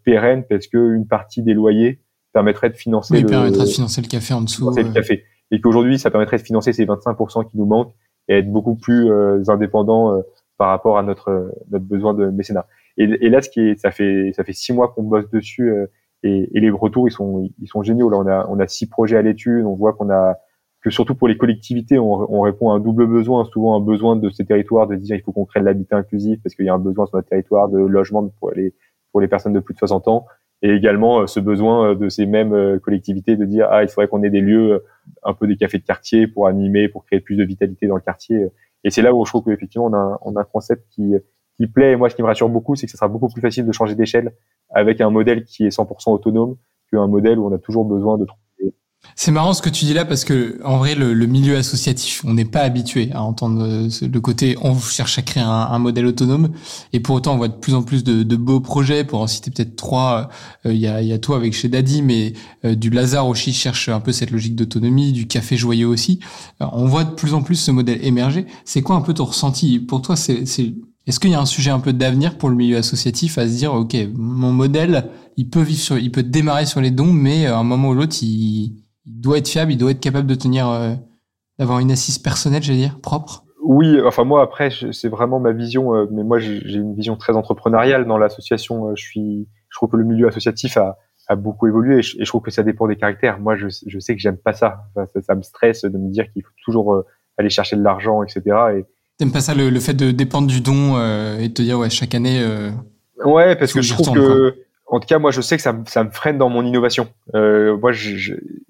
[0.06, 2.00] pérenne parce qu'une partie des loyers
[2.32, 4.70] permettrait de financer, oui, le, permettrait de financer le café en dessous.
[4.70, 7.94] Le café et qu'aujourd'hui, ça permettrait de financer ces 25% qui nous manquent
[8.28, 10.22] et être beaucoup plus euh, indépendant euh,
[10.58, 12.66] par rapport à notre notre besoin de mécénat.
[12.98, 15.88] Et, là, ce qui est, ça fait ça fait six mois qu'on bosse dessus euh,
[16.24, 18.10] et, et, les retours ils sont ils sont géniaux.
[18.10, 19.66] Là, on a on a six projets à l'étude.
[19.66, 20.36] On voit qu'on a
[20.82, 24.16] que surtout pour les collectivités, on, on, répond à un double besoin, souvent un besoin
[24.16, 26.70] de ces territoires de dire il faut qu'on crée de l'habitat inclusif parce qu'il y
[26.70, 28.74] a un besoin sur notre territoire de logement pour les
[29.12, 30.26] pour les personnes de plus de 60 ans
[30.62, 34.08] et également euh, ce besoin euh, de ces mêmes collectivités de dire ah il faudrait
[34.08, 34.86] qu'on ait des lieux
[35.24, 38.02] un peu des cafés de quartier pour animer pour créer plus de vitalité dans le
[38.02, 38.48] quartier
[38.86, 41.16] et c'est là où je trouve qu'effectivement on a, on a un concept qui
[41.58, 41.92] qui plaît.
[41.94, 43.72] Et moi ce qui me rassure beaucoup c'est que ce sera beaucoup plus facile de
[43.74, 44.34] changer d'échelle
[44.70, 46.56] avec un modèle qui est 100% autonome
[46.92, 48.26] qu'un modèle où on a toujours besoin de
[49.16, 52.34] c'est marrant ce que tu dis là parce que en vrai le, milieu associatif, on
[52.34, 56.52] n'est pas habitué à entendre euh, le côté on cherche à créer un, modèle autonome
[56.92, 59.04] et pour autant on voit de plus en plus de, beaux projets.
[59.04, 60.30] Pour en citer peut-être trois,
[60.66, 62.34] euh, il y, a, y, toi avec chez Daddy, mais
[62.66, 66.20] euh, du Lazare aussi cherche un peu cette logique d'autonomie, du Café Joyeux aussi.
[66.60, 68.46] on voit de plus en plus ce modèle émerger.
[68.66, 69.80] C'est quoi un peu ton ressenti?
[69.80, 70.44] Pour toi, c'est
[71.08, 73.54] est-ce qu'il y a un sujet un peu d'avenir pour le milieu associatif à se
[73.54, 77.46] dire ok mon modèle il peut vivre sur, il peut démarrer sur les dons, mais
[77.46, 78.74] à un moment ou l'autre il
[79.06, 80.94] il doit être fiable, il doit être capable de tenir, euh,
[81.60, 83.44] d'avoir une assise personnelle, j'allais dire, propre.
[83.64, 87.34] Oui, enfin moi après c'est vraiment ma vision, euh, mais moi j'ai une vision très
[87.34, 88.90] entrepreneuriale dans l'association.
[88.90, 90.98] Euh, je suis, je trouve que le milieu associatif a,
[91.28, 93.40] a beaucoup évolué et je, trouve que ça dépend des caractères.
[93.40, 94.84] Moi je, je sais que j'aime pas ça.
[94.96, 95.36] ça.
[95.36, 97.04] me stresse de me dire qu'il faut toujours
[97.40, 98.42] aller chercher de l'argent, etc.
[98.78, 98.86] Et
[99.18, 101.00] t'aimes pas ça le, le, fait de dépendre du don
[101.40, 102.46] et de te dire ouais chaque année.
[103.26, 106.04] ouais, parce que je trouve que en tout cas, moi, je sais que ça, ça
[106.04, 107.08] me freine dans mon innovation.
[107.34, 107.92] Euh, moi,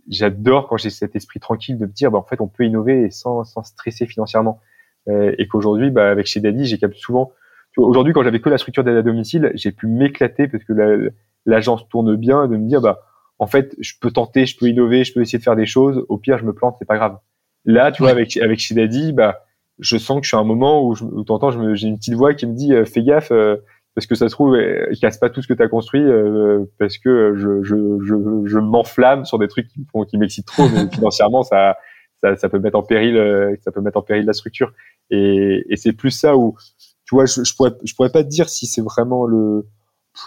[0.07, 3.11] j'adore quand j'ai cet esprit tranquille de me dire, bah, en fait, on peut innover
[3.11, 4.61] sans, sans stresser financièrement.
[5.07, 7.32] Euh, et qu'aujourd'hui, bah, avec chez Daddy, j'ai souvent.
[7.76, 11.11] Aujourd'hui, quand j'avais que la structure d'aide à domicile, j'ai pu m'éclater parce que
[11.45, 13.01] l'agence tourne bien, de me dire, bah,
[13.38, 16.05] en fait, je peux tenter, je peux innover, je peux essayer de faire des choses.
[16.07, 17.18] Au pire, je me plante, c'est pas grave.
[17.66, 19.41] Là, tu vois, avec avec chez Daddy, bah,
[19.80, 22.13] je sens que je suis à un moment où, je, où t'entends, j'ai une petite
[22.13, 23.32] voix qui me dit, euh, fais gaffe.
[23.32, 23.57] Euh,
[23.95, 26.65] parce que ça se trouve, il casse pas tout ce que tu as construit euh,
[26.77, 28.15] parce que je, je, je,
[28.45, 31.77] je m'enflamme sur des trucs qui, qui m'excitent trop, mais financièrement, ça,
[32.21, 34.73] ça, ça, peut mettre en péril, euh, ça peut mettre en péril la structure.
[35.09, 36.57] Et, et c'est plus ça où,
[37.05, 39.65] tu vois, je, je pourrais, je pourrais pas te dire si c'est vraiment le,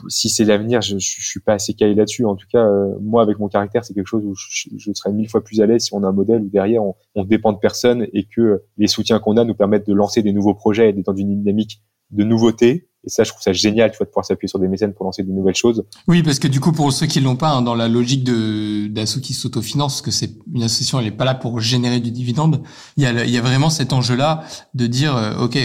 [0.08, 2.24] si c'est l'avenir, je, je, suis pas assez calé là-dessus.
[2.24, 5.12] En tout cas, euh, moi, avec mon caractère, c'est quelque chose où je, je, serais
[5.12, 7.52] mille fois plus à l'aise si on a un modèle où derrière on, on dépend
[7.52, 10.88] de personne et que les soutiens qu'on a nous permettent de lancer des nouveaux projets
[10.88, 14.06] et d'être dans une dynamique de nouveauté et ça, je trouve ça génial, tu vois,
[14.06, 15.84] de pouvoir s'appuyer sur des mécènes pour lancer de nouvelles choses.
[16.09, 18.88] Oui, parce que du coup, pour ceux qui l'ont pas, hein, dans la logique de
[18.88, 22.62] d'assaut qui s'autofinance, que c'est une association, elle est pas là pour générer du dividende.
[22.96, 24.42] Il y a, il y a vraiment cet enjeu-là
[24.74, 25.59] de dire, euh, ok,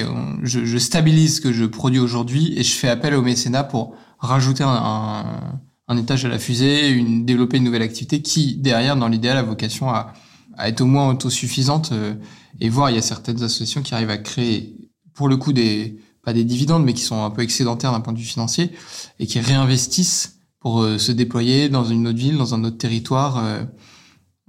[0.43, 3.95] je, je, stabilise ce que je produis aujourd'hui et je fais appel au mécénat pour
[4.19, 5.25] rajouter un,
[5.87, 9.43] un, étage à la fusée, une, développer une nouvelle activité qui, derrière, dans l'idéal, a
[9.43, 10.13] vocation à,
[10.55, 11.91] à être au moins autosuffisante.
[11.93, 12.13] Euh,
[12.61, 14.75] et voir, il y a certaines associations qui arrivent à créer,
[15.15, 18.13] pour le coup, des pas des dividendes, mais qui sont un peu excédentaires d'un point
[18.13, 18.71] de vue financier
[19.19, 23.43] et qui réinvestissent pour euh, se déployer dans une autre ville, dans un autre territoire.
[23.43, 23.63] Euh,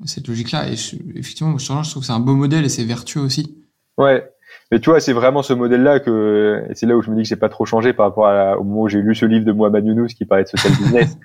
[0.04, 0.68] cette logique-là.
[0.68, 0.74] Et
[1.14, 3.64] effectivement, je trouve que c'est un beau modèle et c'est vertueux aussi.
[3.96, 4.28] Ouais.
[4.70, 7.22] Mais tu vois, c'est vraiment ce modèle-là que, et c'est là où je me dis
[7.22, 9.52] que j'ai pas trop changé par rapport au moment où j'ai lu ce livre de
[9.52, 11.16] Mohamed Younous qui parlait de social business.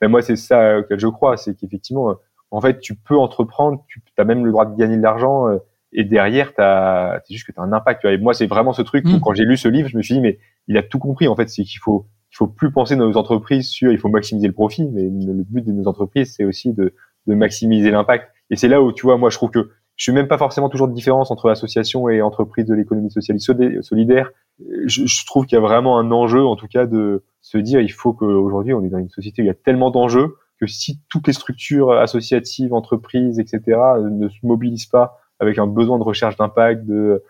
[0.00, 2.16] Mais moi, c'est ça auquel je crois, c'est qu'effectivement,
[2.50, 5.58] en fait, tu peux entreprendre, tu as même le droit de gagner de l'argent, euh,
[5.96, 8.14] et derrière t'as c'est juste que tu as un impact tu vois.
[8.14, 9.20] et moi c'est vraiment ce truc où mm.
[9.20, 10.38] quand j'ai lu ce livre je me suis dit mais
[10.68, 13.68] il a tout compris en fait c'est qu'il faut il faut plus penser nos entreprises
[13.68, 16.94] sur il faut maximiser le profit mais le but de nos entreprises c'est aussi de
[17.26, 20.12] de maximiser l'impact et c'est là où tu vois moi je trouve que je suis
[20.12, 24.30] même pas forcément toujours de différence entre association et entreprise de l'économie sociale solidaire
[24.84, 27.80] je, je trouve qu'il y a vraiment un enjeu en tout cas de se dire
[27.80, 30.66] il faut qu'aujourd'hui on est dans une société où il y a tellement d'enjeux que
[30.66, 33.78] si toutes les structures associatives, entreprises, etc.,
[34.10, 37.22] ne se mobilisent pas avec un besoin de recherche d'impact, de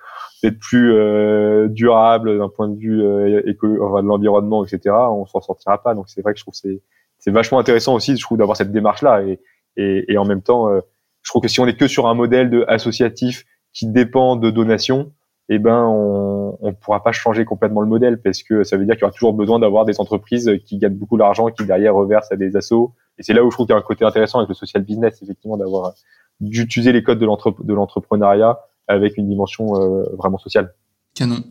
[0.43, 3.41] d'être plus euh, durable d'un point de vue euh,
[3.81, 4.95] enfin, de l'environnement, etc.
[4.95, 5.95] On s'en sortira pas.
[5.95, 6.83] Donc c'est vrai que je trouve c'est
[7.19, 9.41] c'est vachement intéressant aussi, je trouve, d'avoir cette démarche là et,
[9.77, 10.81] et, et en même temps, euh,
[11.23, 14.51] je trouve que si on est que sur un modèle de associatif qui dépend de
[14.51, 15.13] donations,
[15.49, 18.95] eh ben on on pourra pas changer complètement le modèle parce que ça veut dire
[18.95, 22.33] qu'il y aura toujours besoin d'avoir des entreprises qui gagnent beaucoup d'argent qui derrière reversent
[22.33, 24.39] à des assos et c'est là où je trouve qu'il y a un côté intéressant
[24.39, 25.95] avec le social business effectivement d'avoir
[26.41, 28.59] d'utiliser les codes de l'entrepreneuriat
[28.89, 30.75] avec une dimension euh, vraiment sociale.
[31.15, 31.43] Canon.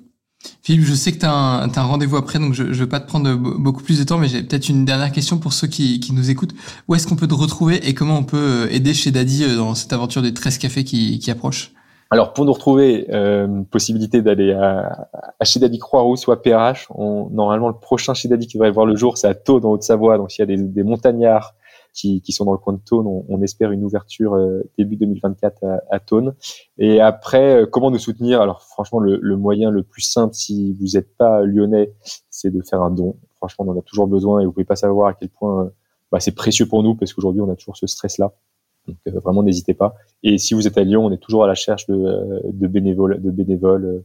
[0.61, 2.99] Philippe, je sais que tu as un, un rendez-vous après, donc je ne vais pas
[2.99, 5.99] te prendre beaucoup plus de temps, mais j'ai peut-être une dernière question pour ceux qui,
[5.99, 6.53] qui nous écoutent.
[6.87, 9.55] Où est-ce qu'on peut te retrouver et comment on peut euh, aider chez Daddy euh,
[9.55, 11.71] dans cette aventure des 13 cafés qui, qui approche?
[12.11, 15.09] Alors, pour nous retrouver, euh, possibilité d'aller à,
[15.39, 16.87] à, chez Daddy Croix-Rousse ou à PRH.
[16.93, 19.71] On, normalement, le prochain chez Daddy qui devrait voir le jour, c'est à Taux, dans
[19.71, 20.17] Haute-Savoie.
[20.17, 21.55] Donc, il y a des, des montagnards
[21.95, 23.07] qui, qui, sont dans le coin de Tône.
[23.07, 26.35] On, on espère une ouverture euh, début 2024 à, à Tône.
[26.77, 28.41] Et après, euh, comment nous soutenir?
[28.41, 31.93] Alors franchement, le, le, moyen le plus simple, si vous n'êtes pas lyonnais,
[32.29, 33.15] c'est de faire un don.
[33.37, 35.71] Franchement, on en a toujours besoin et vous pouvez pas savoir à quel point
[36.11, 38.33] bah, c'est précieux pour nous parce qu'aujourd'hui, on a toujours ce stress-là.
[38.87, 39.95] Donc euh, vraiment, n'hésitez pas.
[40.21, 43.21] Et si vous êtes à Lyon, on est toujours à la recherche de, de bénévoles,
[43.21, 44.03] de bénévoles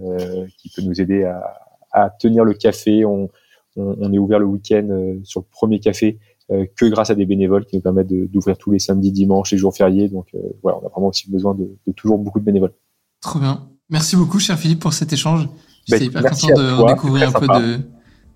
[0.00, 1.54] euh, qui peut nous aider à,
[1.92, 3.04] à tenir le café.
[3.04, 3.28] On,
[3.76, 7.26] on, on est ouvert le week-end sur le premier café euh, que grâce à des
[7.26, 10.08] bénévoles qui nous permettent d'ouvrir tous les samedis, dimanches et jours fériés.
[10.08, 12.72] Donc euh, voilà, on a vraiment aussi besoin de, de, toujours beaucoup de bénévoles.
[13.20, 13.68] Trop bien.
[13.90, 15.48] Merci beaucoup, cher Philippe, pour cet échange.
[15.86, 17.78] J'étais bah, hyper content de découvrir un peu de,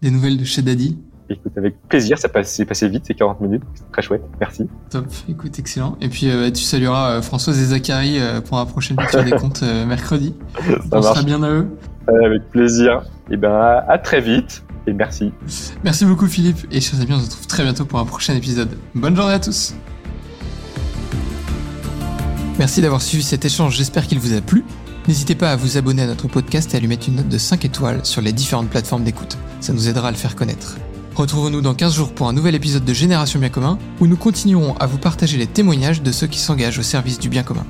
[0.02, 0.98] des nouvelles de chez Daddy.
[1.28, 3.62] Écoute, avec plaisir, ça passe, passé vite, ces 40 minutes.
[3.92, 4.68] Très chouette, merci.
[4.90, 5.96] Top, écoute, excellent.
[6.00, 9.30] Et puis euh, tu salueras euh, Françoise et Zachary euh, pour la prochaine lecture des
[9.30, 10.34] comptes euh, mercredi.
[10.58, 11.24] Ça On sera marche.
[11.24, 11.68] bien à eux.
[12.08, 13.02] Euh, avec plaisir.
[13.30, 14.64] Et ben, à, à très vite.
[14.86, 15.32] Et merci.
[15.84, 16.66] Merci beaucoup Philippe.
[16.70, 18.76] Et chers amis, on se retrouve très bientôt pour un prochain épisode.
[18.94, 19.74] Bonne journée à tous.
[22.58, 24.64] Merci d'avoir suivi cet échange, j'espère qu'il vous a plu.
[25.08, 27.38] N'hésitez pas à vous abonner à notre podcast et à lui mettre une note de
[27.38, 29.38] 5 étoiles sur les différentes plateformes d'écoute.
[29.60, 30.76] Ça nous aidera à le faire connaître.
[31.14, 34.74] Retrouvons-nous dans 15 jours pour un nouvel épisode de Génération Bien Commun, où nous continuerons
[34.74, 37.64] à vous partager les témoignages de ceux qui s'engagent au service du bien commun.